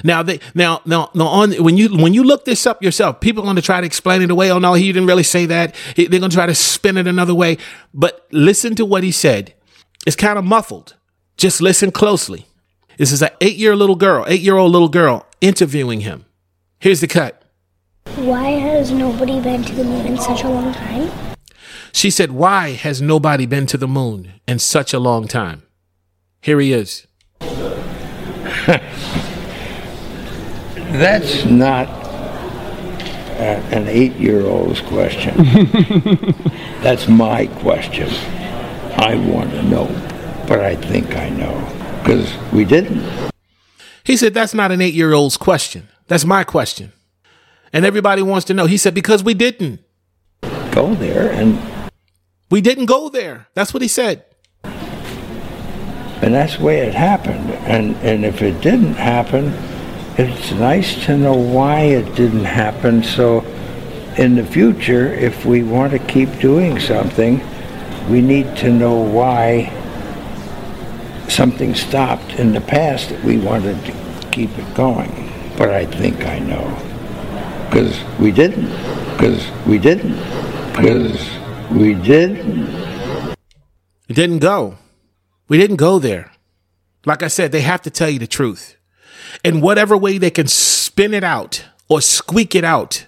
[0.05, 3.43] Now they now now now on when you when you look this up yourself, people
[3.43, 4.51] are going to try to explain it away.
[4.51, 5.75] Oh no, he didn't really say that.
[5.97, 7.59] They're going to try to spin it another way.
[7.93, 9.55] But listen to what he said.
[10.07, 10.97] It's kind of muffled.
[11.37, 12.47] Just listen closely.
[12.99, 16.25] This is an eight-year little girl, eight-year-old little girl interviewing him.
[16.79, 17.43] Here's the cut.
[18.17, 21.11] Why has nobody been to the moon in such a long time?
[21.93, 25.63] She said, "Why has nobody been to the moon in such a long time?"
[26.41, 27.07] Here he is.
[30.93, 35.35] That's not uh, an eight year old's question.
[36.83, 38.09] That's my question.
[38.97, 39.87] I want to know,
[40.49, 41.55] but I think I know.
[42.03, 43.03] Because we didn't.
[44.05, 45.89] He said, That's not an eight year old's question.
[46.09, 46.93] That's my question.
[47.73, 48.67] And everybody wants to know.
[48.67, 49.81] He said, Because we didn't.
[50.73, 51.59] Go there, and,
[52.51, 53.47] We didn't go there.
[53.55, 54.25] That's what he said.
[54.65, 57.51] and that's the way it happened.
[57.67, 59.53] And, and if it didn't happen,
[60.19, 63.03] it's nice to know why it didn't happen.
[63.03, 63.41] So
[64.19, 67.41] in the future, if we want to keep doing something,
[68.09, 69.71] we need to know why
[71.29, 75.31] something stopped in the past that we wanted to keep it going.
[75.57, 76.77] But I think I know.
[77.69, 78.69] Because we didn't.
[79.13, 80.17] Because we didn't.
[80.73, 81.31] Because
[81.71, 82.67] we didn't.
[84.09, 84.77] We didn't go.
[85.49, 86.33] We didn't go there.
[87.05, 88.77] Like I said, they have to tell you the truth.
[89.45, 93.07] In whatever way they can spin it out or squeak it out,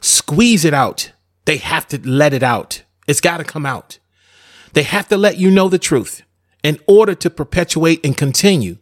[0.00, 1.12] squeeze it out,
[1.44, 2.84] they have to let it out.
[3.06, 3.98] It's got to come out.
[4.74, 6.22] They have to let you know the truth
[6.62, 8.78] in order to perpetuate and continue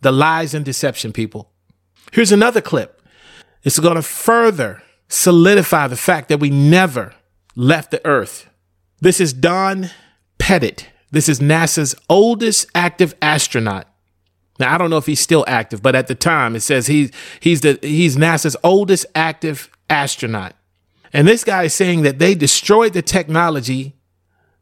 [0.00, 1.50] the lies and deception, people.
[2.12, 3.02] Here's another clip.
[3.62, 7.14] It's going to further solidify the fact that we never
[7.54, 8.48] left the earth.
[9.00, 9.90] This is Don
[10.38, 10.88] Pettit.
[11.10, 13.86] This is NASA's oldest active astronaut.
[14.58, 17.10] Now I don't know if he's still active, but at the time it says he's
[17.40, 20.54] he's the he's NASA's oldest active astronaut.
[21.12, 23.97] And this guy is saying that they destroyed the technology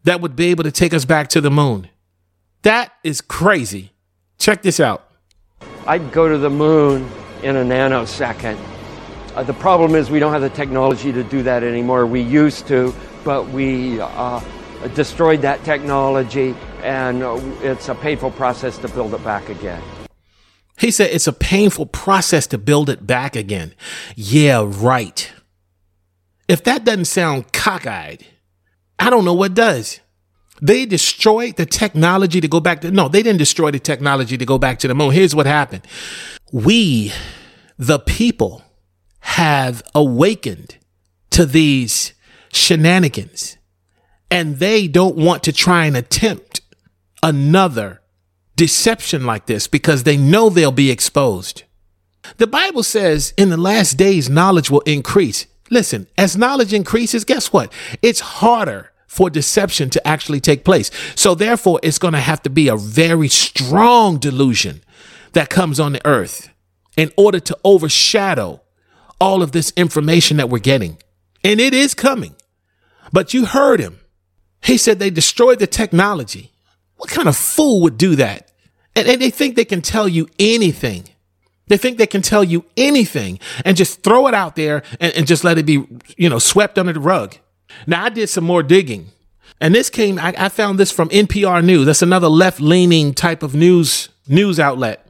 [0.07, 1.89] that would be able to take us back to the moon.
[2.63, 3.93] That is crazy.
[4.39, 5.09] Check this out.
[5.87, 7.09] I'd go to the moon
[7.43, 8.59] in a nanosecond.
[9.35, 12.07] Uh, the problem is we don't have the technology to do that anymore.
[12.07, 14.41] We used to, but we uh,
[14.95, 19.83] destroyed that technology, and uh, it's a painful process to build it back again.
[20.79, 23.75] He said it's a painful process to build it back again.
[24.15, 25.33] Yeah, right.
[26.47, 28.25] If that doesn't sound cockeyed,
[28.99, 30.01] I don't know what does.
[30.63, 34.47] They destroyed the technology to go back to, no, they didn't destroy the technology to
[34.47, 35.13] go back to the moon.
[35.13, 35.87] Here's what happened.
[36.53, 37.13] We,
[37.79, 38.63] the people,
[39.21, 40.77] have awakened
[41.31, 42.15] to these
[42.53, 43.59] shenanigans
[44.31, 46.61] and they don't want to try and attempt
[47.23, 48.03] another
[48.55, 51.65] deception like this because they know they'll be exposed.
[52.39, 55.47] The Bible says in the last days, knowledge will increase.
[55.71, 57.73] Listen, as knowledge increases, guess what?
[58.03, 60.91] It's harder for deception to actually take place.
[61.15, 64.83] So therefore, it's going to have to be a very strong delusion
[65.33, 66.51] that comes on the earth
[66.97, 68.61] in order to overshadow
[69.21, 70.99] all of this information that we're getting.
[71.43, 72.35] And it is coming.
[73.13, 74.01] But you heard him.
[74.63, 76.53] He said they destroyed the technology.
[76.97, 78.51] What kind of fool would do that?
[78.95, 81.05] And, and they think they can tell you anything.
[81.69, 85.27] They think they can tell you anything and just throw it out there and, and
[85.27, 85.85] just let it be,
[86.17, 87.37] you know, swept under the rug.
[87.87, 89.09] Now, I did some more digging.
[89.61, 91.87] And this came, I, I found this from NPR News.
[91.87, 95.07] That's another left leaning type of news news outlet.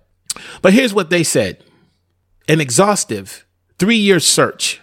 [0.63, 1.63] But here's what they said
[2.49, 3.47] an exhaustive
[3.79, 4.81] three year search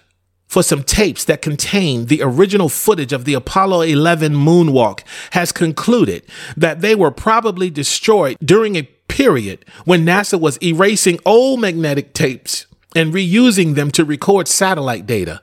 [0.47, 5.01] for some tapes that contain the original footage of the Apollo 11 moonwalk
[5.31, 6.23] has concluded
[6.55, 12.65] that they were probably destroyed during a period when NASA was erasing old magnetic tapes
[12.95, 15.39] and reusing them to record satellite data.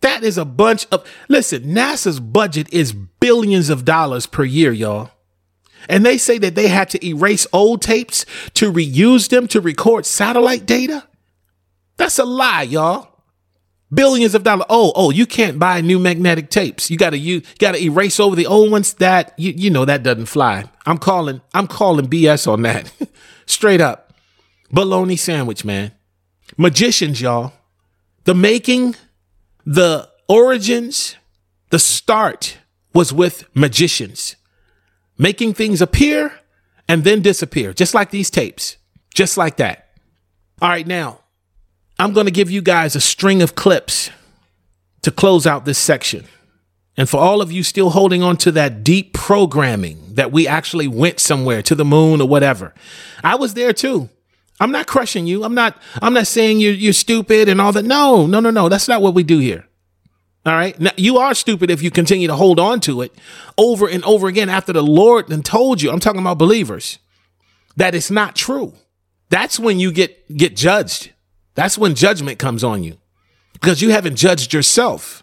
[0.00, 5.10] That is a bunch of, listen, NASA's budget is billions of dollars per year, y'all.
[5.88, 8.24] And they say that they had to erase old tapes
[8.54, 11.08] to reuse them to record satellite data?
[11.96, 13.13] That's a lie, y'all.
[13.94, 14.66] Billions of dollars.
[14.68, 16.90] Oh, oh, you can't buy new magnetic tapes.
[16.90, 18.94] You gotta you gotta erase over the old ones.
[18.94, 20.64] That you you know that doesn't fly.
[20.86, 22.92] I'm calling I'm calling BS on that.
[23.46, 24.14] Straight up.
[24.70, 25.92] Bologna sandwich, man.
[26.56, 27.52] Magicians, y'all.
[28.24, 28.96] The making,
[29.66, 31.16] the origins,
[31.70, 32.58] the start
[32.94, 34.36] was with magicians.
[35.18, 36.40] Making things appear
[36.88, 38.78] and then disappear, just like these tapes.
[39.14, 39.90] Just like that.
[40.60, 41.20] All right, now
[41.98, 44.10] I'm going to give you guys a string of clips
[45.02, 46.24] to close out this section.
[46.96, 50.86] And for all of you still holding on to that deep programming that we actually
[50.86, 52.72] went somewhere to the moon or whatever,
[53.22, 54.08] I was there too.
[54.60, 55.42] I'm not crushing you.
[55.42, 55.76] I'm not.
[56.00, 57.84] I'm not saying you're you're stupid and all that.
[57.84, 58.68] No, no, no, no.
[58.68, 59.66] That's not what we do here.
[60.46, 60.78] All right.
[60.78, 63.12] Now you are stupid if you continue to hold on to it
[63.58, 65.90] over and over again after the Lord then told you.
[65.90, 66.98] I'm talking about believers
[67.76, 68.74] that it's not true.
[69.30, 71.10] That's when you get get judged.
[71.54, 72.98] That's when judgment comes on you
[73.52, 75.22] because you haven't judged yourself.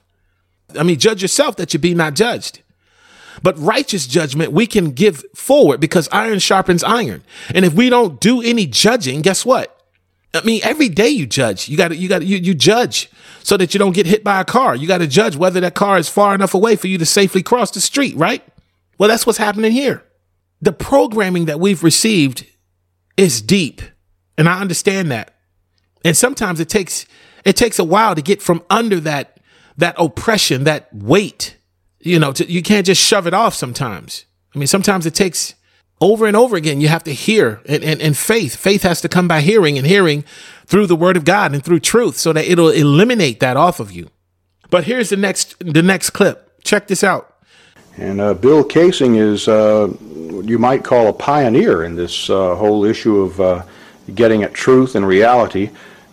[0.77, 2.61] I mean, judge yourself that you be not judged.
[3.43, 7.23] But righteous judgment we can give forward because iron sharpens iron.
[7.53, 9.77] And if we don't do any judging, guess what?
[10.33, 11.67] I mean, every day you judge.
[11.67, 13.09] You got you got you, you judge
[13.43, 14.75] so that you don't get hit by a car.
[14.75, 17.43] You got to judge whether that car is far enough away for you to safely
[17.43, 18.43] cross the street, right?
[18.97, 20.03] Well, that's what's happening here.
[20.61, 22.45] The programming that we've received
[23.17, 23.81] is deep.
[24.37, 25.35] And I understand that.
[26.03, 27.05] And sometimes it takes,
[27.45, 29.39] it takes a while to get from under that,
[29.77, 31.57] that oppression, that weight,
[31.99, 34.25] you know, to, you can't just shove it off sometimes.
[34.55, 35.55] I mean, sometimes it takes
[35.99, 36.81] over and over again.
[36.81, 38.55] You have to hear and, and, and faith.
[38.55, 40.23] Faith has to come by hearing and hearing
[40.65, 43.91] through the word of God and through truth so that it'll eliminate that off of
[43.91, 44.09] you.
[44.69, 46.63] But here's the next, the next clip.
[46.63, 47.35] Check this out.
[47.97, 49.93] And uh, Bill Kaysing is, uh,
[50.43, 53.63] you might call a pioneer in this uh, whole issue of uh,
[54.15, 55.69] getting at truth and reality,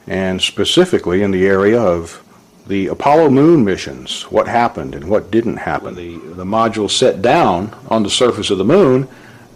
[0.08, 2.24] and specifically in the area of
[2.66, 5.94] the Apollo moon missions, what happened and what didn't happen.
[5.94, 9.08] The, the module set down on the surface of the moon,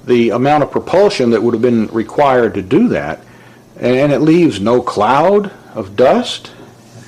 [0.04, 3.20] the amount of propulsion that would have been required to do that,
[3.78, 6.52] and it leaves no cloud of dust,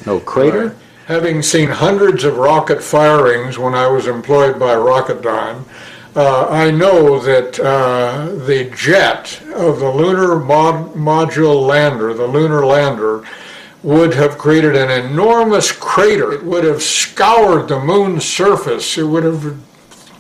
[0.07, 0.69] no crater.
[0.69, 0.77] Right.
[1.07, 5.65] Having seen hundreds of rocket firings when I was employed by Rocketdyne,
[6.17, 12.65] uh, I know that uh, the jet of the lunar mod- module lander, the lunar
[12.65, 13.25] lander,
[13.83, 16.33] would have created an enormous crater.
[16.33, 18.97] It would have scoured the moon's surface.
[18.97, 19.61] It would have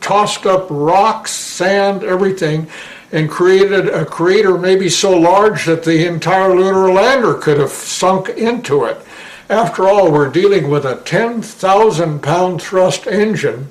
[0.01, 2.68] tossed up rocks, sand, everything,
[3.12, 8.28] and created a crater maybe so large that the entire lunar lander could have sunk
[8.30, 9.01] into it.
[9.49, 13.68] After all, we're dealing with a 10,000 pound thrust engine,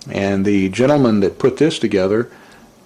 [0.10, 2.32] And the gentleman that put this together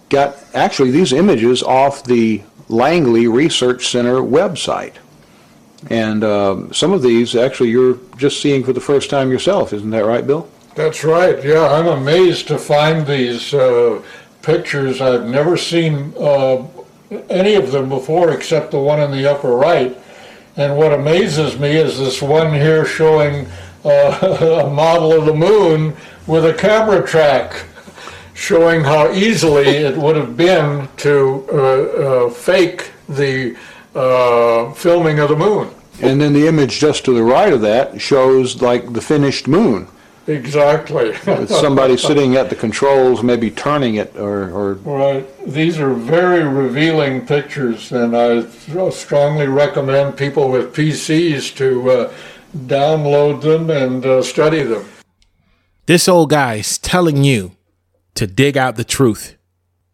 [0.10, 4.96] got actually these images off the Langley Research Center website.
[5.90, 9.74] And um, some of these, actually, you're just seeing for the first time yourself.
[9.74, 10.50] Isn't that right, Bill?
[10.76, 11.44] That's right.
[11.44, 14.02] Yeah, I'm amazed to find these uh,
[14.42, 15.02] pictures.
[15.02, 16.66] I've never seen uh,
[17.30, 19.98] any of them before except the one in the upper right.
[20.56, 23.48] And what amazes me is this one here showing
[23.86, 25.96] uh, a model of the moon
[26.28, 27.66] with a camera track,
[28.34, 33.58] showing how easily it would have been to uh, uh, fake the
[33.96, 35.74] uh, filming of the moon.
[36.02, 39.88] And then the image just to the right of that shows like the finished moon.
[40.28, 41.12] Exactly.
[41.26, 45.26] With somebody sitting at the controls, maybe turning it or, or Right.
[45.46, 48.46] These are very revealing pictures, and I
[48.92, 52.14] strongly recommend people with PCs to uh,
[52.56, 54.86] download them and uh, study them.
[55.88, 57.54] This old guy's telling you
[58.16, 59.36] to dig out the truth.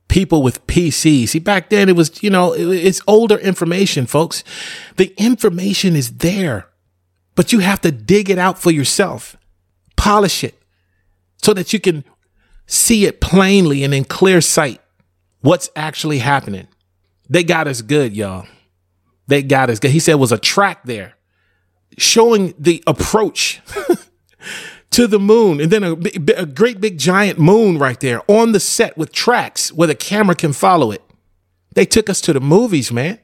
[0.07, 1.29] People with PCs.
[1.29, 4.43] See, back then it was, you know, it's older information, folks.
[4.97, 6.67] The information is there,
[7.35, 9.37] but you have to dig it out for yourself,
[9.95, 10.59] polish it
[11.41, 12.03] so that you can
[12.65, 14.81] see it plainly and in clear sight
[15.41, 16.67] what's actually happening.
[17.29, 18.47] They got us good, y'all.
[19.27, 19.91] They got us good.
[19.91, 21.15] He said was a track there
[21.97, 23.61] showing the approach
[24.93, 25.93] to the moon and then a,
[26.37, 30.35] a great big giant moon right there on the set with tracks where the camera
[30.35, 31.03] can follow it.
[31.73, 33.19] They took us to the movies, man.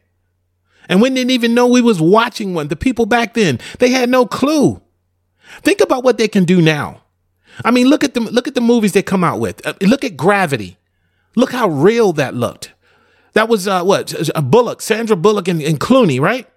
[0.87, 2.67] And we didn't even know we was watching one.
[2.67, 4.81] The people back then, they had no clue.
[5.61, 7.03] Think about what they can do now.
[7.63, 9.65] I mean, look at the look at the movies they come out with.
[9.65, 10.77] Uh, look at Gravity.
[11.35, 12.73] Look how real that looked.
[13.33, 14.13] That was uh, what
[14.49, 16.47] Bullock, Sandra Bullock, and, and Clooney, right?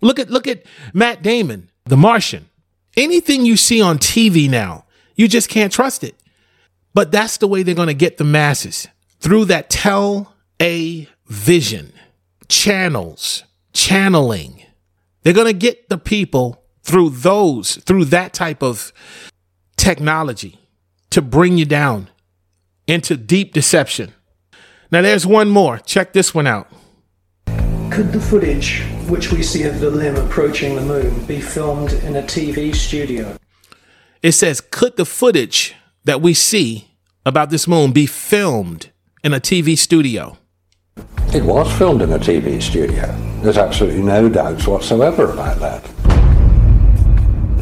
[0.00, 2.48] Look at look at Matt Damon, The Martian.
[2.96, 4.84] Anything you see on TV now,
[5.14, 6.14] you just can't trust it.
[6.94, 8.88] But that's the way they're going to get the masses
[9.20, 11.92] through that tell a vision,
[12.48, 14.62] channels, channeling.
[15.22, 18.92] They're going to get the people through those, through that type of
[19.76, 20.58] technology
[21.10, 22.08] to bring you down
[22.86, 24.12] into deep deception.
[24.90, 25.78] Now, there's one more.
[25.78, 26.70] Check this one out.
[27.96, 32.14] Could the footage which we see of the limb approaching the moon be filmed in
[32.14, 33.38] a TV studio?
[34.20, 35.74] It says, could the footage
[36.04, 36.90] that we see
[37.24, 38.90] about this moon be filmed
[39.24, 40.36] in a TV studio?
[41.32, 43.16] It was filmed in a TV studio.
[43.40, 45.82] There's absolutely no doubts whatsoever about that.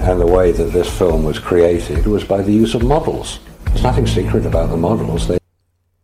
[0.01, 3.39] And the way that this film was created was by the use of models.
[3.67, 5.29] There's nothing secret about the models.
[5.29, 5.39] They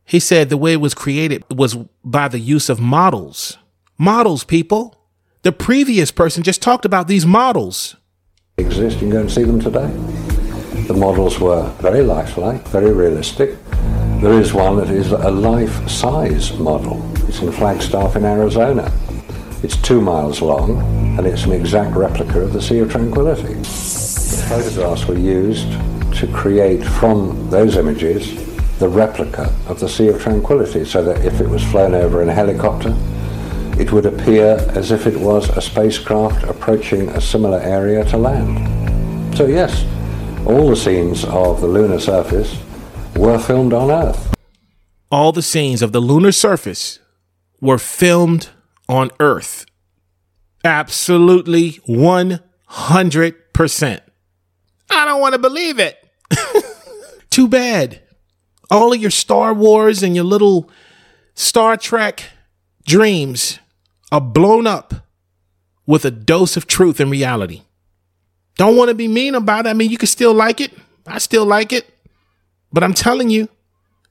[0.05, 1.75] He said the way it was created was
[2.05, 3.59] by the use of models.
[4.03, 4.99] Models, people.
[5.43, 7.97] The previous person just talked about these models.
[8.57, 8.95] exist.
[8.95, 9.89] You can go and see them today.
[10.87, 13.59] The models were very lifelike, very realistic.
[14.23, 16.99] There is one that is a life-size model.
[17.29, 18.91] It's in Flagstaff in Arizona.
[19.63, 20.79] It's two miles long,
[21.19, 23.53] and it's an exact replica of the Sea of Tranquility.
[23.53, 25.71] The photographs were used
[26.21, 28.49] to create from those images
[28.79, 32.31] the replica of the Sea of Tranquility, so that if it was flown over in
[32.31, 32.97] a helicopter,
[33.81, 39.35] it would appear as if it was a spacecraft approaching a similar area to land.
[39.35, 39.87] So yes,
[40.45, 42.63] all the scenes of the lunar surface
[43.17, 44.35] were filmed on Earth.
[45.11, 46.99] All the scenes of the lunar surface
[47.63, 48.51] were filmed
[48.87, 49.65] on Earth.
[50.63, 54.01] Absolutely 100%.
[54.91, 56.07] I don't want to believe it.
[57.31, 58.03] Too bad.
[58.71, 60.71] All of your Star Wars and your little
[61.35, 62.25] Star Trek
[62.85, 63.59] dreams
[64.13, 64.95] are blown up
[65.87, 67.63] with a dose of truth and reality.
[68.57, 69.71] Don't want to be mean about it.
[69.71, 70.73] I mean, you can still like it.
[71.07, 71.87] I still like it.
[72.73, 73.49] But I'm telling you,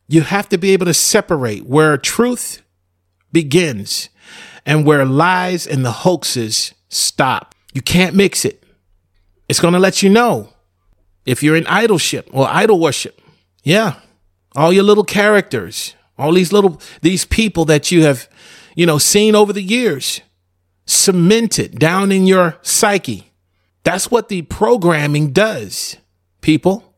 [0.08, 2.64] you have to be able to separate where truth
[3.32, 4.10] begins
[4.66, 7.56] and where lies and the hoaxes stop.
[7.74, 8.64] You can't mix it.
[9.48, 10.54] It's going to let you know
[11.26, 13.20] if you're in idolship or idol worship.
[13.64, 13.96] Yeah.
[14.56, 18.29] All your little characters, all these little, these people that you have,
[18.80, 20.22] you know, seen over the years,
[20.86, 23.34] cemented down in your psyche.
[23.84, 25.98] That's what the programming does,
[26.40, 26.96] people.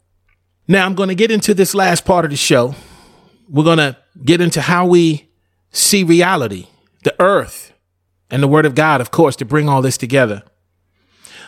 [0.67, 2.75] Now I'm going to get into this last part of the show.
[3.49, 5.31] We're going to get into how we
[5.71, 6.67] see reality,
[7.03, 7.73] the earth,
[8.29, 10.43] and the word of God, of course, to bring all this together.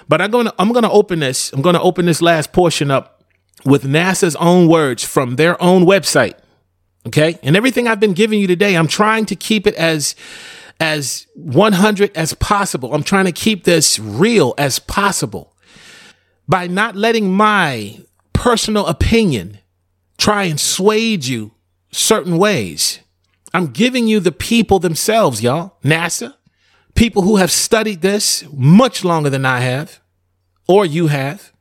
[0.09, 1.53] But I'm going to I'm going to open this.
[1.53, 3.23] I'm going to open this last portion up
[3.65, 6.39] with NASA's own words from their own website.
[7.08, 7.38] Okay?
[7.43, 10.16] And everything I've been giving you today, I'm trying to keep it as
[10.80, 12.93] as 100 as possible.
[12.93, 15.56] I'm trying to keep this real as possible
[16.47, 17.99] by not letting my
[18.34, 19.60] personal opinion
[20.18, 21.51] try and sway you
[21.91, 22.99] certain ways.
[23.54, 25.78] I'm giving you the people themselves, y'all.
[25.84, 26.34] NASA,
[26.95, 30.01] people who have studied this much longer than I have,
[30.68, 31.53] or you have.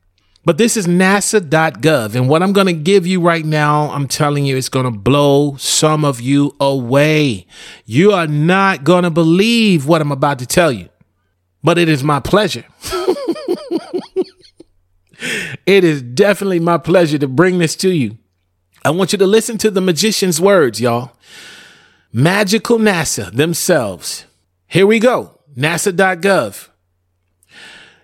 [0.45, 2.17] But this is nasa.gov.
[2.17, 4.99] And what I'm going to give you right now, I'm telling you, it's going to
[4.99, 7.47] blow some of you away.
[7.85, 10.89] You are not going to believe what I'm about to tell you,
[11.63, 12.65] but it is my pleasure.
[15.65, 18.19] it is definitely my pleasure to bring this to you.
[18.85, 21.13] I want you to listen to the magician's words, y'all.
[22.13, 24.25] Magical NASA themselves.
[24.67, 25.39] Here we go.
[25.57, 26.69] NASA.gov.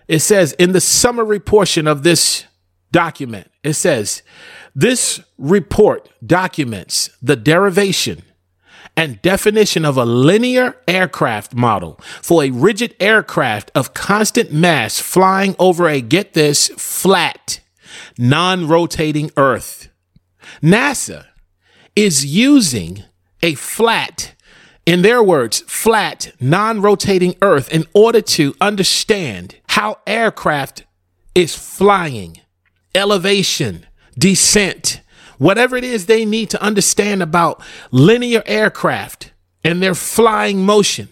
[0.09, 2.45] It says in the summary portion of this
[2.91, 4.23] document, it says,
[4.73, 8.23] this report documents the derivation
[8.97, 15.55] and definition of a linear aircraft model for a rigid aircraft of constant mass flying
[15.59, 17.59] over a, get this, flat,
[18.17, 19.89] non rotating Earth.
[20.63, 21.27] NASA
[21.95, 23.03] is using
[23.43, 24.33] a flat,
[24.87, 30.83] in their words, flat, non rotating Earth in order to understand how aircraft
[31.33, 32.41] is flying,
[32.93, 33.85] elevation,
[34.17, 34.99] descent,
[35.37, 39.31] whatever it is they need to understand about linear aircraft
[39.63, 41.07] and their flying motion.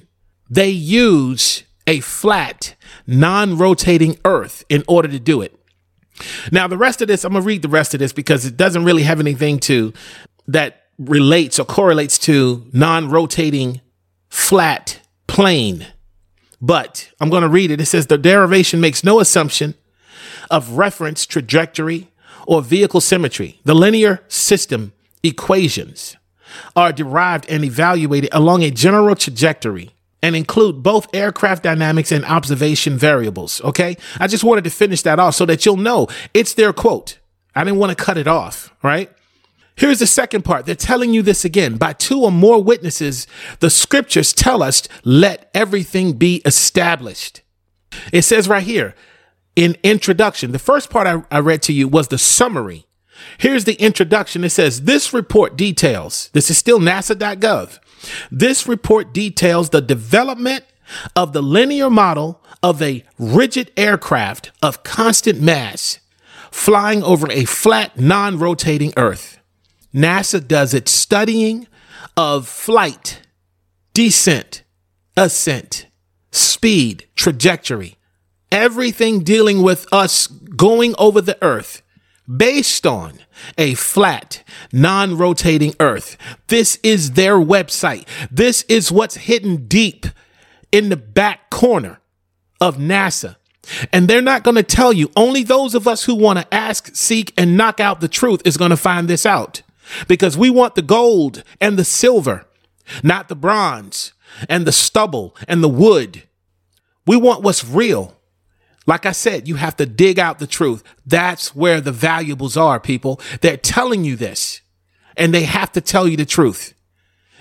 [0.50, 2.76] They use a flat,
[3.08, 5.58] non rotating Earth in order to do it.
[6.52, 8.58] Now, the rest of this, I'm going to read the rest of this because it
[8.58, 9.94] doesn't really have anything to
[10.46, 13.80] that relates or correlates to non rotating
[14.28, 15.88] flat plane.
[16.62, 17.82] But I'm going to read it.
[17.82, 19.76] It says the derivation makes no assumption
[20.50, 22.10] of reference trajectory
[22.46, 23.60] or vehicle symmetry.
[23.64, 24.94] The linear system
[25.24, 26.16] equations
[26.76, 29.92] are derived and evaluated along a general trajectory
[30.24, 33.62] and include both aircraft dynamics and observation variables.
[33.62, 33.98] Okay.
[34.20, 37.20] I just wanted to finish that off so that you'll know it's their quote.
[37.56, 38.74] I didn't want to cut it off.
[38.82, 39.12] Right.
[39.78, 40.66] Here's the second part.
[40.66, 41.78] They're telling you this again.
[41.78, 43.28] By two or more witnesses,
[43.60, 47.42] the scriptures tell us, let everything be established.
[48.12, 48.96] It says right here
[49.56, 52.88] in introduction, the first part I, I read to you was the summary.
[53.38, 54.44] Here's the introduction.
[54.44, 57.80] It says, this report details, this is still nasa.gov.
[58.32, 60.66] This report details the development
[61.16, 66.00] of the linear model of a rigid aircraft of constant mass
[66.52, 69.37] flying over a flat, non rotating Earth.
[69.94, 71.68] NASA does its studying
[72.16, 73.22] of flight,
[73.94, 74.64] descent,
[75.16, 75.88] ascent,
[76.32, 77.98] speed, trajectory,
[78.52, 81.82] everything dealing with us going over the earth
[82.28, 83.20] based on
[83.58, 86.18] a flat, non rotating earth.
[86.48, 88.08] This is their website.
[88.30, 90.06] This is what's hidden deep
[90.72, 92.00] in the back corner
[92.60, 93.38] of NASA.
[93.92, 95.12] And they're not going to tell you.
[95.16, 98.58] Only those of us who want to ask, seek, and knock out the truth is
[98.58, 99.62] going to find this out
[100.08, 102.46] because we want the gold and the silver,
[103.04, 104.14] not the bronze
[104.50, 106.24] and the stubble and the wood.
[107.06, 108.16] We want what's real.
[108.86, 110.84] Like I said, you have to dig out the truth.
[111.06, 113.20] That's where the valuables are, people.
[113.42, 114.62] They're telling you this
[115.18, 116.74] and they have to tell you the truth.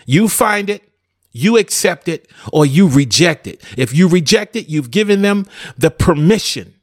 [0.06, 0.82] You find it,
[1.30, 3.62] you accept it, or you reject it.
[3.76, 6.74] If you reject it, you've given them the permission.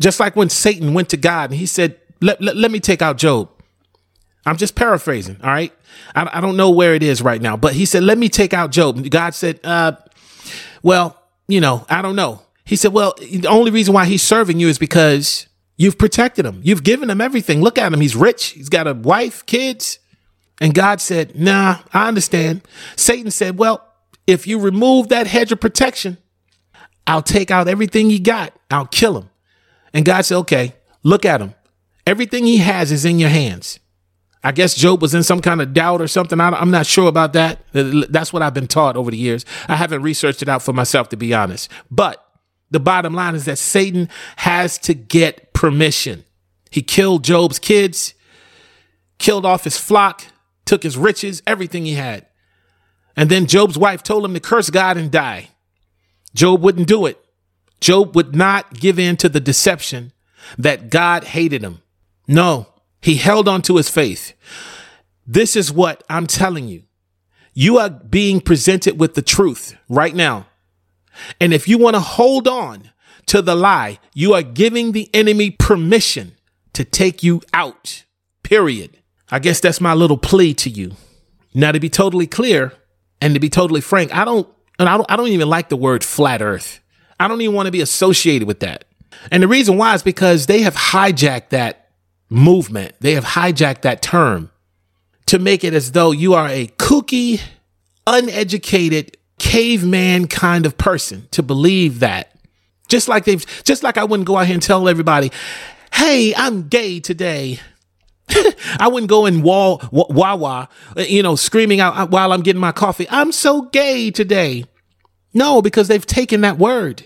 [0.00, 3.02] Just like when Satan went to God and he said, let, let, let me take
[3.02, 3.50] out Job.
[4.46, 5.38] I'm just paraphrasing.
[5.42, 5.72] All right.
[6.14, 8.54] I, I, don't know where it is right now, but he said, let me take
[8.54, 9.08] out Job.
[9.10, 9.92] God said, uh,
[10.82, 12.42] well, you know, I don't know.
[12.64, 16.60] He said, well, the only reason why he's serving you is because you've protected him.
[16.62, 17.60] You've given him everything.
[17.60, 18.00] Look at him.
[18.00, 18.50] He's rich.
[18.50, 19.98] He's got a wife, kids.
[20.60, 22.62] And God said, nah, I understand.
[22.96, 23.86] Satan said, well,
[24.26, 26.18] if you remove that hedge of protection,
[27.06, 28.52] I'll take out everything he got.
[28.70, 29.30] I'll kill him.
[29.92, 31.54] And God said, okay, look at him.
[32.06, 33.80] Everything he has is in your hands.
[34.42, 36.40] I guess Job was in some kind of doubt or something.
[36.40, 37.60] I, am not sure about that.
[37.72, 39.44] That's what I've been taught over the years.
[39.68, 41.70] I haven't researched it out for myself, to be honest.
[41.90, 42.26] But
[42.70, 46.24] the bottom line is that Satan has to get permission.
[46.70, 48.14] He killed Job's kids,
[49.18, 50.24] killed off his flock,
[50.64, 52.26] took his riches, everything he had.
[53.16, 55.50] And then Job's wife told him to curse God and die.
[56.34, 57.22] Job wouldn't do it.
[57.80, 60.12] Job would not give in to the deception
[60.56, 61.82] that God hated him.
[62.28, 62.68] No,
[63.00, 64.34] he held on to his faith.
[65.26, 66.84] This is what I'm telling you.
[67.54, 70.46] You are being presented with the truth right now.
[71.40, 72.90] And if you want to hold on
[73.26, 76.32] to the lie, you are giving the enemy permission
[76.72, 78.04] to take you out.
[78.42, 78.98] Period.
[79.30, 80.92] I guess that's my little plea to you.
[81.54, 82.72] Now, to be totally clear
[83.20, 84.48] and to be totally frank, I don't,
[84.78, 86.80] and I don't, I don't even like the word flat earth.
[87.18, 88.84] I don't even want to be associated with that.
[89.30, 91.79] And the reason why is because they have hijacked that
[92.30, 92.94] movement.
[93.00, 94.50] They have hijacked that term
[95.26, 97.40] to make it as though you are a kooky,
[98.06, 102.34] uneducated caveman kind of person to believe that.
[102.88, 105.30] Just like they've, just like I wouldn't go out here and tell everybody,
[105.92, 107.60] hey, I'm gay today.
[108.78, 113.06] I wouldn't go in wall Wawa, you know, screaming out while I'm getting my coffee.
[113.10, 114.64] I'm so gay today.
[115.32, 117.04] No, because they've taken that word,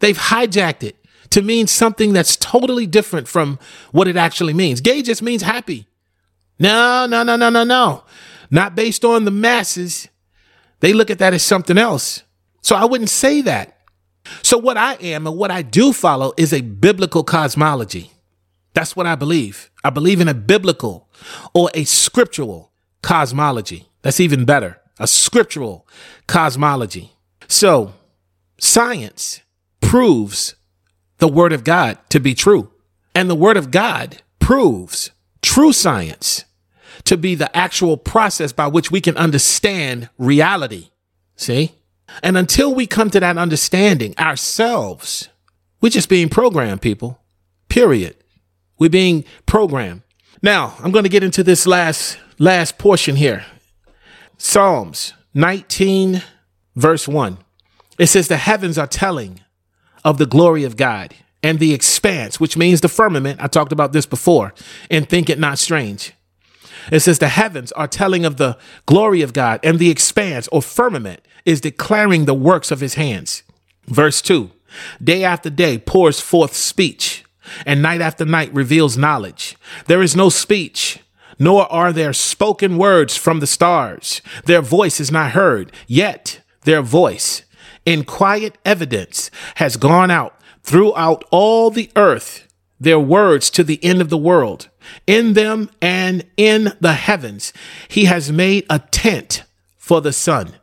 [0.00, 0.96] they've hijacked it
[1.32, 3.58] to mean something that's totally different from
[3.90, 4.82] what it actually means.
[4.82, 5.86] Gay just means happy.
[6.58, 8.04] No, no, no, no, no, no.
[8.50, 10.08] Not based on the masses.
[10.80, 12.22] They look at that as something else.
[12.60, 13.78] So I wouldn't say that.
[14.42, 18.12] So what I am and what I do follow is a biblical cosmology.
[18.74, 19.70] That's what I believe.
[19.82, 21.08] I believe in a biblical
[21.54, 22.72] or a scriptural
[23.02, 23.88] cosmology.
[24.02, 24.82] That's even better.
[24.98, 25.88] A scriptural
[26.26, 27.12] cosmology.
[27.48, 27.94] So
[28.58, 29.40] science
[29.80, 30.56] proves
[31.22, 32.72] the word of God to be true.
[33.14, 36.44] And the word of God proves true science
[37.04, 40.88] to be the actual process by which we can understand reality.
[41.36, 41.76] See?
[42.24, 45.28] And until we come to that understanding ourselves,
[45.80, 47.20] we're just being programmed, people.
[47.68, 48.16] Period.
[48.80, 50.02] We're being programmed.
[50.42, 53.46] Now, I'm going to get into this last last portion here.
[54.38, 56.20] Psalms 19
[56.74, 57.38] verse 1.
[57.96, 59.38] It says the heavens are telling
[60.04, 63.40] of the glory of God and the expanse, which means the firmament.
[63.42, 64.54] I talked about this before
[64.90, 66.12] and think it not strange.
[66.90, 70.62] It says the heavens are telling of the glory of God and the expanse or
[70.62, 73.42] firmament is declaring the works of his hands.
[73.86, 74.50] Verse 2
[75.02, 77.24] Day after day pours forth speech,
[77.66, 79.56] and night after night reveals knowledge.
[79.86, 81.00] There is no speech,
[81.38, 84.22] nor are there spoken words from the stars.
[84.46, 87.42] Their voice is not heard, yet their voice
[87.84, 92.46] in quiet evidence has gone out throughout all the earth,
[92.78, 94.68] their words to the end of the world.
[95.06, 97.52] In them and in the heavens,
[97.88, 99.44] he has made a tent
[99.76, 100.54] for the sun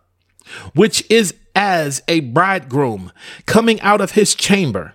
[0.74, 3.12] which is as a bridegroom
[3.46, 4.94] coming out of his chamber.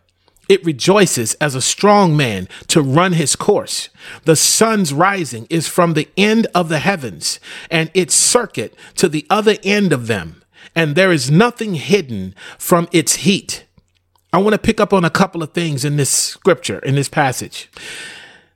[0.49, 3.89] It rejoices as a strong man to run his course.
[4.25, 9.27] The sun's rising is from the end of the heavens and its circuit to the
[9.31, 10.44] other end of them.
[10.75, 13.65] And there is nothing hidden from its heat.
[14.33, 17.09] I want to pick up on a couple of things in this scripture, in this
[17.09, 17.71] passage.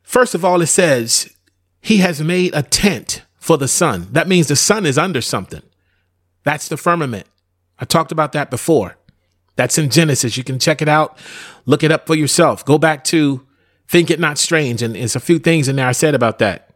[0.02, 1.32] First of all, it says,
[1.80, 4.08] He has made a tent for the sun.
[4.12, 5.62] That means the sun is under something.
[6.42, 7.26] That's the firmament.
[7.78, 8.96] I talked about that before.
[9.54, 10.36] That's in Genesis.
[10.36, 11.18] You can check it out,
[11.66, 12.64] look it up for yourself.
[12.64, 13.46] Go back to
[13.86, 16.70] Think It Not Strange, and there's a few things in there I said about that.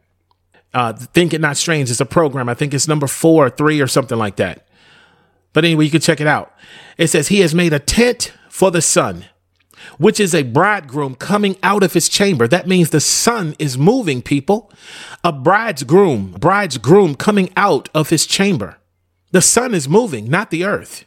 [0.73, 2.49] Uh, Think It Not Strange is a program.
[2.49, 4.67] I think it's number four or three or something like that.
[5.53, 6.53] But anyway, you can check it out.
[6.97, 9.25] It says, He has made a tent for the sun,
[9.97, 12.47] which is a bridegroom coming out of his chamber.
[12.47, 14.71] That means the sun is moving, people.
[15.23, 18.77] A bride's groom, bride's groom coming out of his chamber.
[19.31, 21.05] The sun is moving, not the earth.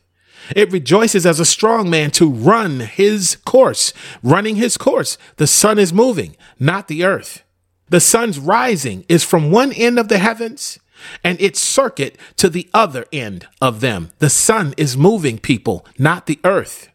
[0.55, 3.93] It rejoices as a strong man to run his course,
[4.23, 5.19] running his course.
[5.37, 7.43] The sun is moving, not the earth.
[7.89, 10.79] The sun's rising is from one end of the heavens
[11.25, 14.11] and its circuit to the other end of them.
[14.19, 16.89] The sun is moving people, not the earth.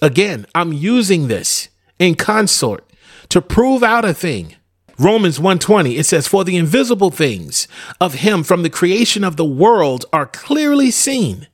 [0.00, 2.90] Again, I'm using this in consort
[3.28, 4.56] to prove out a thing
[4.98, 7.66] Romans 1:20 it says for the invisible things
[8.00, 11.46] of him from the creation of the world are clearly seen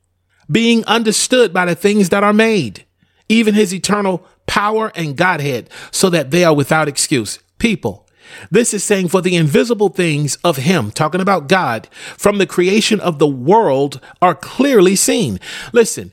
[0.51, 2.85] being understood by the things that are made
[3.29, 8.08] even his eternal power and godhead so that they are without excuse people
[8.51, 13.01] this is saying for the invisible things of him talking about God from the creation
[13.01, 15.39] of the world are clearly seen
[15.73, 16.13] listen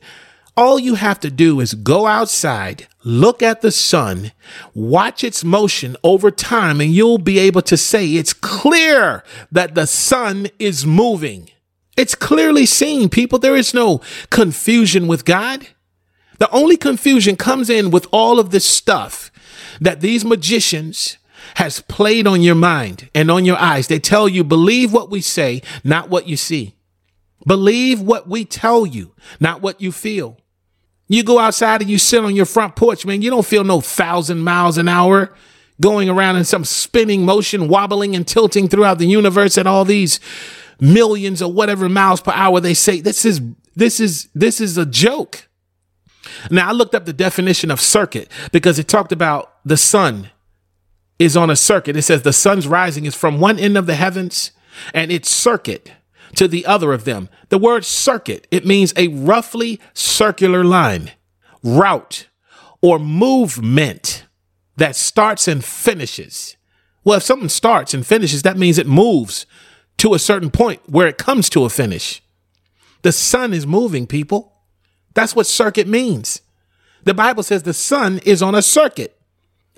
[0.56, 4.32] all you have to do is go outside, look at the sun,
[4.74, 9.86] watch its motion over time, and you'll be able to say it's clear that the
[9.86, 11.50] sun is moving.
[11.96, 13.38] It's clearly seen, people.
[13.38, 14.00] There is no
[14.30, 15.68] confusion with God.
[16.38, 19.30] The only confusion comes in with all of this stuff
[19.80, 21.18] that these magicians
[21.56, 23.88] has played on your mind and on your eyes.
[23.88, 26.74] They tell you, believe what we say, not what you see.
[27.46, 30.36] Believe what we tell you, not what you feel.
[31.08, 33.80] You go outside and you sit on your front porch, man, you don't feel no
[33.80, 35.32] thousand miles an hour
[35.80, 40.20] going around in some spinning motion, wobbling and tilting throughout the universe at all these
[40.78, 43.00] millions or whatever miles per hour they say.
[43.00, 43.40] This is
[43.74, 45.48] this is this is a joke.
[46.50, 50.32] Now I looked up the definition of circuit because it talked about the sun
[51.18, 51.96] is on a circuit.
[51.96, 54.52] It says the sun's rising is from one end of the heavens
[54.92, 55.92] and its circuit
[56.34, 57.28] to the other of them.
[57.48, 61.12] The word circuit, it means a roughly circular line,
[61.62, 62.28] route,
[62.82, 64.26] or movement
[64.76, 66.56] that starts and finishes.
[67.04, 69.46] Well, if something starts and finishes, that means it moves
[69.98, 72.22] to a certain point where it comes to a finish.
[73.02, 74.52] The sun is moving, people.
[75.14, 76.42] That's what circuit means.
[77.04, 79.15] The Bible says the sun is on a circuit,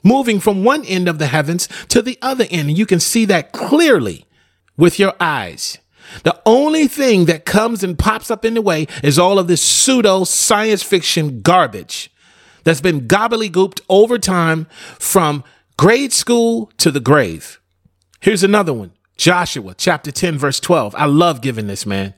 [0.04, 2.78] moving from one end of the heavens to the other end.
[2.78, 4.26] You can see that clearly
[4.76, 5.78] with your eyes.
[6.22, 9.62] The only thing that comes and pops up in the way is all of this
[9.62, 12.10] pseudo science fiction garbage
[12.64, 14.66] that's been gobbledygooked over time
[14.98, 15.44] from
[15.76, 17.60] grade school to the grave.
[18.20, 20.94] Here's another one Joshua chapter 10, verse 12.
[20.94, 22.14] I love giving this, man.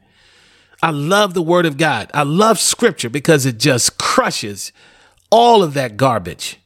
[0.82, 2.10] I love the word of God.
[2.14, 4.72] I love scripture because it just crushes
[5.30, 6.59] all of that garbage.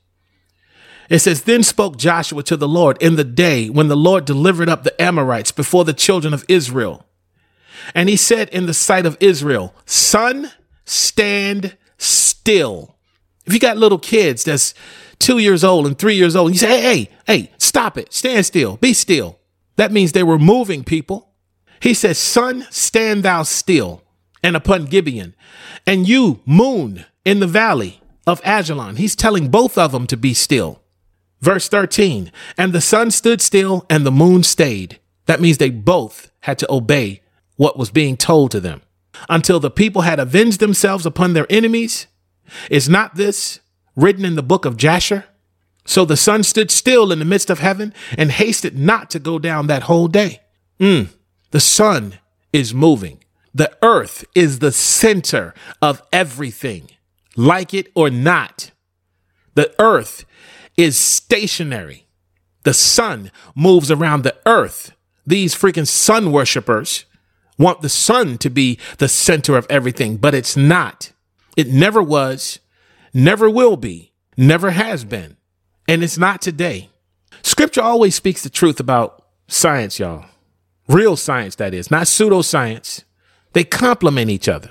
[1.09, 4.68] It says, Then spoke Joshua to the Lord in the day when the Lord delivered
[4.68, 7.07] up the Amorites before the children of Israel.
[7.94, 10.50] And he said in the sight of Israel, Sun,
[10.84, 12.96] stand still.
[13.46, 14.74] If you got little kids that's
[15.18, 18.46] two years old and three years old, you say, Hey, hey, hey, stop it, stand
[18.46, 19.38] still, be still.
[19.76, 21.30] That means they were moving people.
[21.80, 24.02] He says, Sun, stand thou still
[24.44, 25.34] and upon Gibeon,
[25.86, 28.98] and you, moon, in the valley of Ajalon.
[28.98, 30.82] He's telling both of them to be still.
[31.45, 34.99] Verse 13, and the sun stood still and the moon stayed.
[35.26, 37.20] That means they both had to obey
[37.57, 38.80] what was being told to them
[39.28, 42.07] until the people had avenged themselves upon their enemies.
[42.70, 43.61] Is not this
[43.95, 45.26] written in the book of Jasher?
[45.84, 49.38] So the sun stood still in the midst of heaven and hasted not to go
[49.38, 50.40] down that whole day.
[50.80, 51.09] Mm,
[51.51, 52.20] the sun
[52.55, 53.22] is moving.
[53.55, 56.88] The earth is the center of everything,
[57.36, 58.70] like it or not.
[59.57, 60.24] The earth
[60.76, 62.06] is stationary.
[62.64, 64.92] The sun moves around the earth.
[65.26, 67.04] These freaking sun worshippers
[67.58, 71.12] want the sun to be the center of everything, but it's not.
[71.56, 72.58] It never was,
[73.12, 75.36] never will be, never has been,
[75.86, 76.90] and it's not today.
[77.42, 80.26] Scripture always speaks the truth about science, y'all.
[80.88, 83.04] Real science, that is, not pseudoscience.
[83.52, 84.70] They complement each other.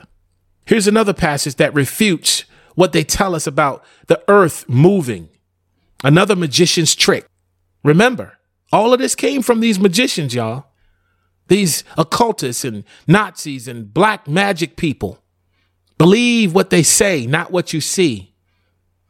[0.65, 2.45] Here's another passage that refutes
[2.75, 5.29] what they tell us about the earth moving.
[6.03, 7.25] Another magician's trick.
[7.83, 8.37] Remember,
[8.71, 10.65] all of this came from these magicians, y'all.
[11.47, 15.19] These occultists and Nazis and black magic people.
[15.97, 18.33] Believe what they say, not what you see.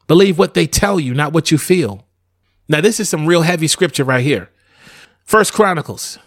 [0.07, 2.05] Believe what they tell you, not what you feel.
[2.67, 4.49] Now, this is some real heavy scripture right here.
[5.23, 6.19] First Chronicles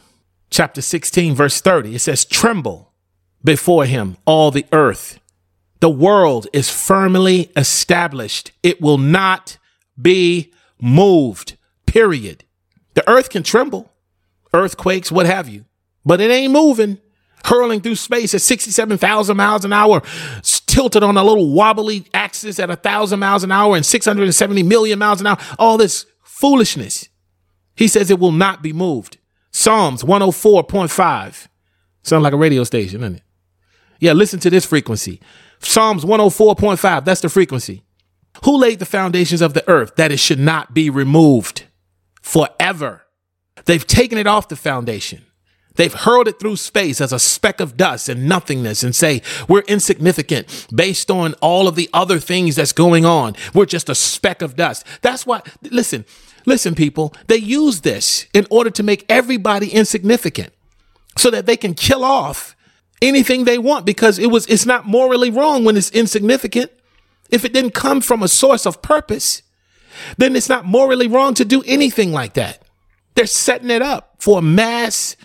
[0.51, 1.95] chapter 16, verse 30.
[1.95, 2.93] It says, Tremble
[3.45, 5.21] before him, all the earth.
[5.81, 8.53] The world is firmly established.
[8.63, 9.59] It will not
[10.01, 11.57] be moved,
[11.87, 12.45] period.
[12.95, 13.93] The earth can tremble,
[14.53, 15.65] earthquakes, what have you,
[16.05, 16.99] but it ain't moving,
[17.45, 20.03] hurling through space at 67,000 miles an hour,
[20.43, 25.21] tilted on a little wobbly axis at 1,000 miles an hour and 670 million miles
[25.21, 25.39] an hour.
[25.59, 27.09] All this foolishness.
[27.75, 29.19] He says it will not be moved.
[29.53, 31.49] Psalms 104.5.
[32.03, 33.23] Sound like a radio station, doesn't it?
[34.01, 35.21] Yeah, listen to this frequency.
[35.61, 37.83] Psalms 104.5, that's the frequency.
[38.45, 41.65] Who laid the foundations of the earth that it should not be removed
[42.21, 43.07] forever?
[43.65, 45.27] They've taken it off the foundation.
[45.77, 49.61] They've hurled it through space as a speck of dust and nothingness and say, we're
[49.63, 53.35] insignificant based on all of the other things that's going on.
[53.55, 54.85] We're just a speck of dust.
[55.03, 56.07] That's why, listen,
[56.47, 60.53] listen, people, they use this in order to make everybody insignificant
[61.17, 62.57] so that they can kill off
[63.03, 66.71] anything they want because it was, it's not morally wrong when it's insignificant.
[67.31, 69.43] If it didn't come from a source of purpose,
[70.19, 72.63] then it's not morally wrong to do anything like that.
[73.15, 75.17] They're setting it up for mass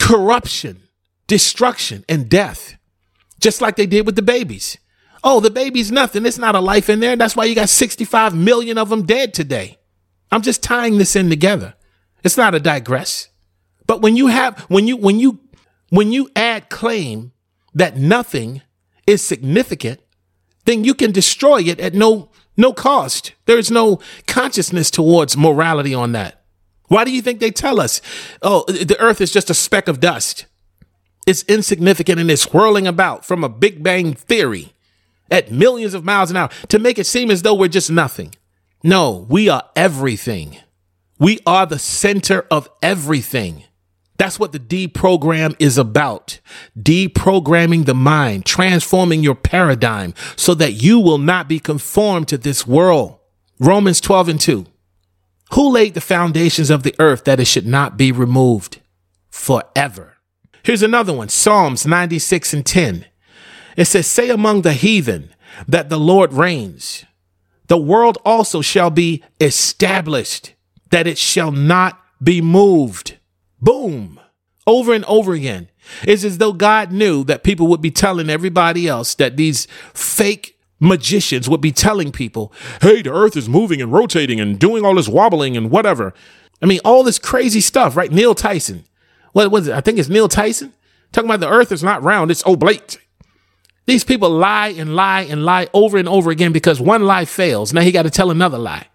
[0.00, 0.82] corruption,
[1.26, 2.76] destruction, and death,
[3.38, 4.78] just like they did with the babies.
[5.22, 6.24] Oh, the baby's nothing.
[6.24, 7.14] It's not a life in there.
[7.14, 9.78] That's why you got 65 million of them dead today.
[10.32, 11.74] I'm just tying this in together.
[12.24, 13.28] It's not a digress.
[13.86, 15.40] But when you have when you when you
[15.90, 17.32] when you add claim
[17.74, 18.62] that nothing
[19.06, 20.00] is significant,
[20.64, 23.32] then you can destroy it at no no cost.
[23.46, 26.42] There's no consciousness towards morality on that.
[26.88, 28.02] Why do you think they tell us,
[28.42, 30.46] oh, the earth is just a speck of dust?
[31.26, 34.72] It's insignificant and it's whirling about from a Big Bang theory
[35.30, 38.34] at millions of miles an hour to make it seem as though we're just nothing.
[38.82, 40.58] No, we are everything.
[41.18, 43.64] We are the center of everything.
[44.20, 46.40] That's what the deprogram is about.
[46.78, 52.66] Deprogramming the mind, transforming your paradigm so that you will not be conformed to this
[52.66, 53.18] world.
[53.58, 54.66] Romans 12 and 2.
[55.52, 58.82] Who laid the foundations of the earth that it should not be removed
[59.30, 60.18] forever?
[60.64, 63.06] Here's another one Psalms 96 and 10.
[63.74, 65.30] It says, Say among the heathen
[65.66, 67.06] that the Lord reigns.
[67.68, 70.52] The world also shall be established,
[70.90, 73.16] that it shall not be moved.
[73.60, 74.20] Boom.
[74.66, 75.68] Over and over again.
[76.02, 80.58] It's as though God knew that people would be telling everybody else that these fake
[80.78, 84.94] magicians would be telling people, hey, the earth is moving and rotating and doing all
[84.94, 86.14] this wobbling and whatever.
[86.62, 88.12] I mean, all this crazy stuff, right?
[88.12, 88.84] Neil Tyson.
[89.32, 89.74] What was it?
[89.74, 90.72] I think it's Neil Tyson
[91.12, 92.98] talking about the earth is not round, it's oblate.
[93.86, 97.72] These people lie and lie and lie over and over again because one lie fails.
[97.72, 98.86] Now he got to tell another lie.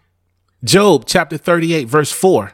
[0.64, 2.54] Job chapter 38, verse 4.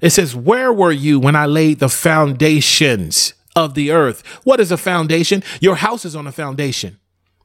[0.00, 4.22] It says, Where were you when I laid the foundations of the earth?
[4.44, 5.42] What is a foundation?
[5.60, 6.98] Your house is on a foundation.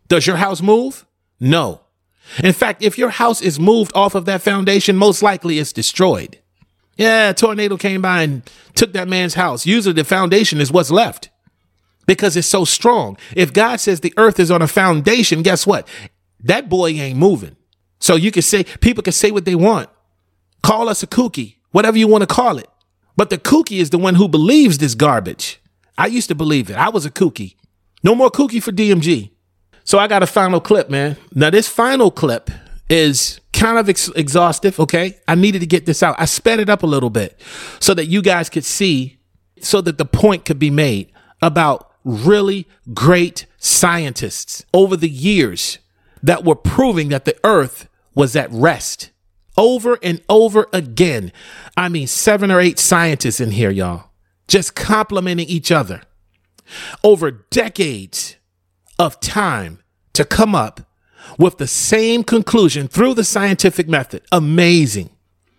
[0.07, 1.05] Does your house move?
[1.39, 1.81] No.
[2.43, 6.37] In fact, if your house is moved off of that foundation, most likely it's destroyed.
[6.97, 8.43] Yeah, a tornado came by and
[8.75, 9.65] took that man's house.
[9.65, 11.29] Usually the foundation is what's left
[12.05, 13.17] because it's so strong.
[13.35, 15.87] If God says the earth is on a foundation, guess what?
[16.41, 17.55] That boy ain't moving.
[17.99, 19.89] So you can say, people can say what they want.
[20.63, 22.69] Call us a kooky, whatever you want to call it.
[23.15, 25.61] But the kooky is the one who believes this garbage.
[25.97, 26.77] I used to believe it.
[26.77, 27.55] I was a kooky.
[28.03, 29.31] No more kooky for DMG.
[29.83, 31.17] So I got a final clip, man.
[31.33, 32.49] Now, this final clip
[32.89, 35.17] is kind of ex- exhaustive, okay?
[35.27, 36.15] I needed to get this out.
[36.17, 37.39] I sped it up a little bit
[37.79, 39.19] so that you guys could see,
[39.59, 41.11] so that the point could be made
[41.41, 45.79] about really great scientists over the years
[46.23, 49.11] that were proving that the earth was at rest
[49.59, 51.33] over and over again.
[51.75, 54.09] I mean, seven or eight scientists in here, y'all,
[54.47, 56.01] just complimenting each other
[57.03, 58.37] over decades
[58.97, 59.79] of time
[60.13, 60.81] to come up
[61.37, 64.23] with the same conclusion through the scientific method.
[64.31, 65.09] Amazing.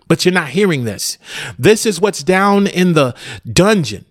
[0.08, 1.18] But you're not hearing this.
[1.58, 3.14] This is what's down in the
[3.46, 4.06] dungeon.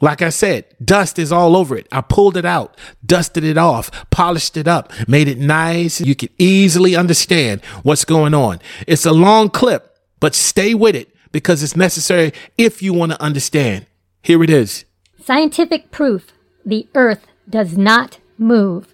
[0.00, 1.86] Like I said, dust is all over it.
[1.90, 6.00] I pulled it out, dusted it off, polished it up, made it nice.
[6.00, 8.60] You can easily understand what's going on.
[8.86, 13.22] It's a long clip, but stay with it because it's necessary if you want to
[13.22, 13.86] understand.
[14.22, 14.84] Here it is.
[15.22, 16.32] Scientific proof
[16.64, 18.92] the Earth does not move.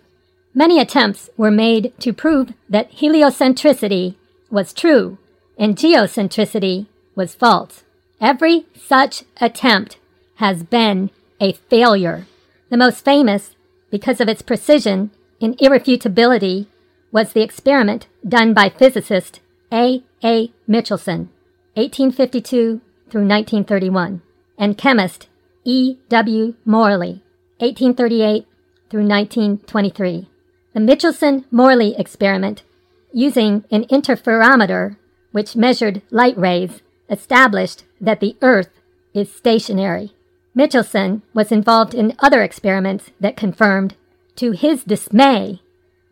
[0.55, 4.17] Many attempts were made to prove that heliocentricity
[4.51, 5.19] was true
[5.59, 7.83] and geocentricity was false.
[8.21, 9.97] Every such attempt
[10.43, 11.09] has been
[11.41, 12.27] a failure.
[12.69, 13.55] The most famous,
[13.93, 16.67] because of its precision and irrefutability,
[17.13, 19.39] was the experiment done by physicist
[19.73, 20.03] A.
[20.25, 20.51] A.
[20.67, 21.29] Michelson,
[21.75, 24.21] 1852 through 1931,
[24.59, 25.29] and chemist
[25.63, 25.99] E.
[26.09, 26.55] W.
[26.65, 27.23] Morley,
[27.59, 28.45] 1838
[28.91, 30.29] through 1923.
[30.75, 32.65] The Michelson Morley experiment,
[33.13, 34.97] using an interferometer
[35.31, 38.81] which measured light rays, established that the Earth
[39.15, 40.17] is stationary.
[40.55, 43.95] Michelson was involved in other experiments that confirmed,
[44.37, 45.61] to his dismay,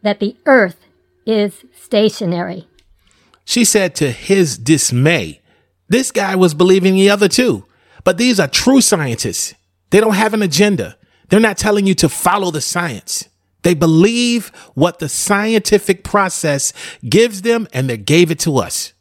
[0.03, 0.87] that the Earth
[1.27, 2.67] is stationary.
[3.45, 5.41] She said to his dismay.
[5.89, 7.67] This guy was believing the other two.
[8.05, 9.55] But these are true scientists.
[9.91, 10.97] They don't have an agenda.
[11.29, 13.29] They're not telling you to follow the science.
[13.63, 16.73] They believe what the scientific process
[17.07, 18.95] gives them and they gave it to us.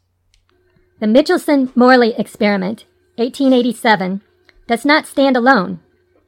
[0.98, 2.84] The Michelson Morley experiment,
[3.16, 4.20] 1887,
[4.70, 5.80] does not stand alone.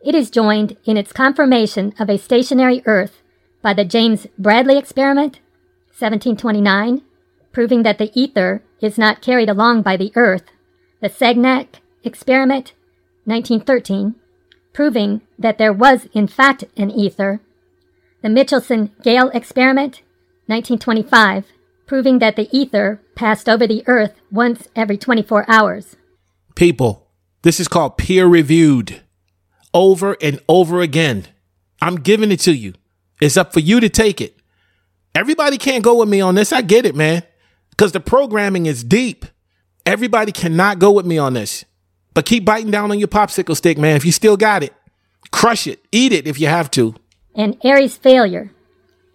[0.05, 3.23] It is joined in its confirmation of a stationary Earth
[3.63, 5.39] by the James Bradley experiment,
[5.97, 7.03] 1729,
[7.53, 10.43] proving that the ether is not carried along by the Earth,
[11.01, 12.73] the Sagnac experiment,
[13.27, 14.17] 1913,
[14.73, 17.41] proving that there was in fact an ether,
[18.23, 20.03] the Michelson Gale experiment,
[20.47, 21.45] 1925,
[21.87, 25.95] proving that the ether passed over the Earth once every 24 hours.
[26.57, 27.02] People,
[27.43, 29.01] this is called peer reviewed
[29.75, 31.27] over and over again.
[31.81, 32.75] I'm giving it to you.
[33.21, 34.37] It's up for you to take it.
[35.15, 36.53] Everybody can't go with me on this.
[36.53, 37.23] I get it, man,
[37.71, 39.27] because the programming is deep.
[39.85, 41.65] Everybody cannot go with me on this.
[42.15, 43.97] But keep biting down on your popsicle stick, man.
[43.97, 44.73] If you still got it,
[45.31, 46.95] crush it, eat it if you have to.
[47.35, 48.53] And Airy's failure,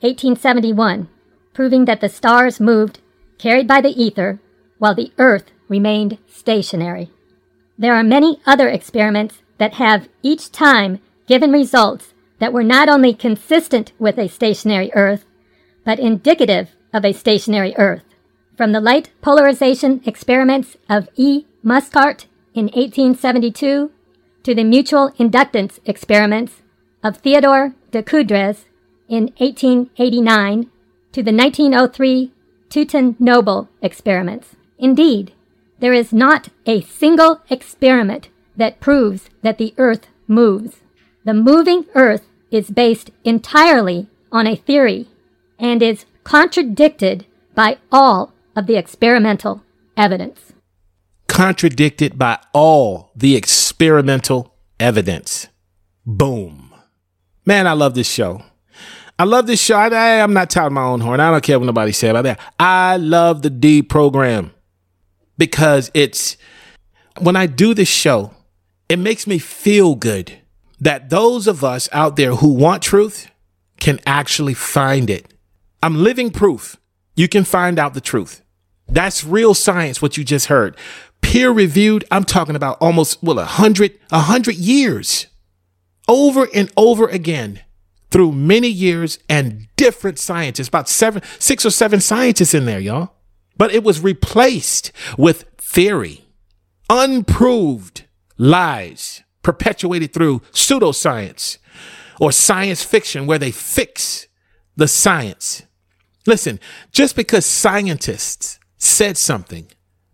[0.02, 1.08] 1871,
[1.54, 3.00] proving that the stars moved,
[3.38, 4.40] carried by the ether,
[4.80, 7.12] while the Earth remained stationary.
[7.78, 13.14] There are many other experiments that have each time given results that were not only
[13.14, 15.26] consistent with a stationary Earth,
[15.84, 18.04] but indicative of a stationary Earth.
[18.56, 21.46] From the light polarization experiments of E.
[21.64, 23.92] Mascart in 1872
[24.44, 26.62] to the mutual inductance experiments
[27.04, 28.66] of Theodore de Coudres
[29.08, 30.70] in 1889
[31.12, 32.32] to the 1903
[32.70, 34.56] Trouton Noble experiments.
[34.80, 35.34] Indeed,
[35.80, 40.78] there is not a single experiment that proves that the Earth moves.
[41.24, 45.08] The moving Earth is based entirely on a theory
[45.60, 49.64] and is contradicted by all of the experimental
[49.96, 50.54] evidence.
[51.28, 55.48] Contradicted by all the experimental evidence.
[56.06, 56.74] Boom.
[57.46, 58.44] Man, I love this show.
[59.20, 59.76] I love this show.
[59.78, 61.20] I, am not touting my own horn.
[61.20, 62.40] I don't care what nobody say about that.
[62.60, 64.52] I love the D program
[65.38, 66.38] because it's
[67.20, 68.34] when I do this show,
[68.90, 70.40] it makes me feel good
[70.80, 73.30] that those of us out there who want truth
[73.80, 75.34] can actually find it.
[75.82, 76.78] I'm living proof.
[77.16, 78.42] You can find out the truth.
[78.88, 80.78] That's real science, what you just heard.
[81.22, 85.28] Peer reviewed, I'm talking about almost, well, a hundred, a hundred years
[86.08, 87.62] over and over again
[88.12, 93.12] through many years and different scientists, about seven, six or seven scientists in there, y'all.
[93.58, 96.26] But it was replaced with theory,
[96.90, 98.06] unproved
[98.38, 101.58] lies perpetuated through pseudoscience
[102.20, 104.28] or science fiction where they fix
[104.76, 105.64] the science.
[106.26, 106.60] Listen,
[106.92, 109.68] just because scientists said something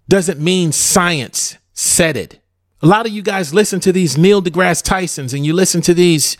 [0.07, 2.39] doesn't mean science said it.
[2.81, 5.93] A lot of you guys listen to these Neil deGrasse Tysons and you listen to
[5.93, 6.37] these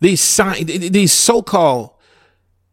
[0.00, 1.90] these sci- these so-called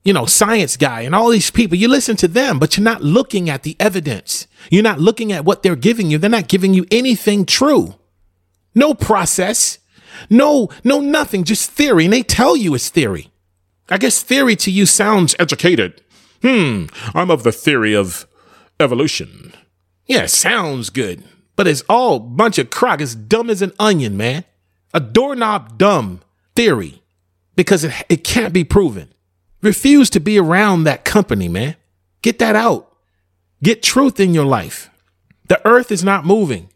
[0.06, 3.02] you know science guy and all these people you listen to them but you're not
[3.04, 4.48] looking at the evidence.
[4.70, 6.18] You're not looking at what they're giving you.
[6.18, 7.96] They're not giving you anything true.
[8.74, 9.80] No process.
[10.30, 11.44] No no nothing.
[11.44, 12.06] Just theory.
[12.06, 13.32] And they tell you it's theory.
[13.90, 16.02] I guess theory to you sounds educated.
[16.42, 16.86] Hmm.
[17.14, 18.28] I'm of the theory of
[18.80, 19.54] evolution.
[20.06, 21.24] Yeah sounds good.
[21.56, 24.46] But it's all bunch of crock it's dumb as an onion man.
[24.94, 26.22] A doorknob dumb
[26.56, 27.02] theory.
[27.56, 29.10] Because it, it can't be proven.
[29.66, 31.76] Refuse to be around that company, man.
[32.22, 32.96] Get that out.
[33.64, 34.92] Get truth in your life.
[35.48, 36.70] The earth is not moving.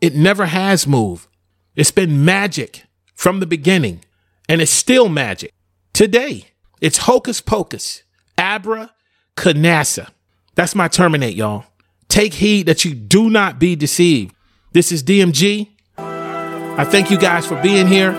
[0.00, 1.26] It never has moved.
[1.74, 2.84] It's been magic
[3.16, 4.04] from the beginning,
[4.48, 5.52] and it's still magic
[5.92, 6.44] today.
[6.80, 8.04] It's hocus pocus,
[8.38, 8.92] abra
[9.34, 10.10] ca' NASA.
[10.54, 11.64] That's my terminate, y'all.
[12.06, 14.36] Take heed that you do not be deceived.
[14.70, 15.70] This is DMG.
[15.98, 18.12] I thank you guys for being here.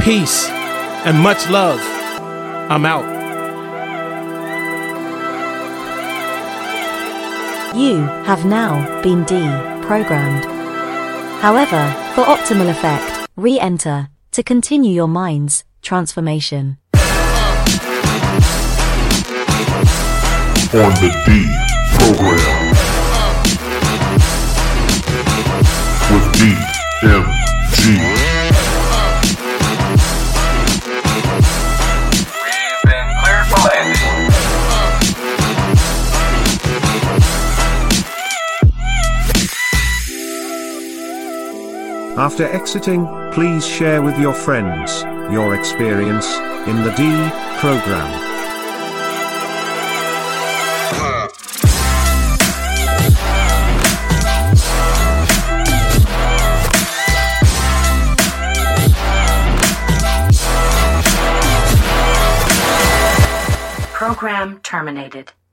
[0.00, 2.01] Peace and much love.
[2.72, 3.04] I'm out.
[7.76, 10.46] You have now been deprogrammed.
[11.42, 16.78] However, for optimal effect, re enter to continue your mind's transformation.
[20.72, 21.44] On the D
[21.98, 22.72] program.
[26.10, 26.26] With
[27.02, 28.21] DMG.
[42.18, 45.02] After exiting, please share with your friends
[45.32, 46.26] your experience
[46.68, 47.04] in the D
[47.58, 48.28] program.
[63.94, 65.32] Program terminated.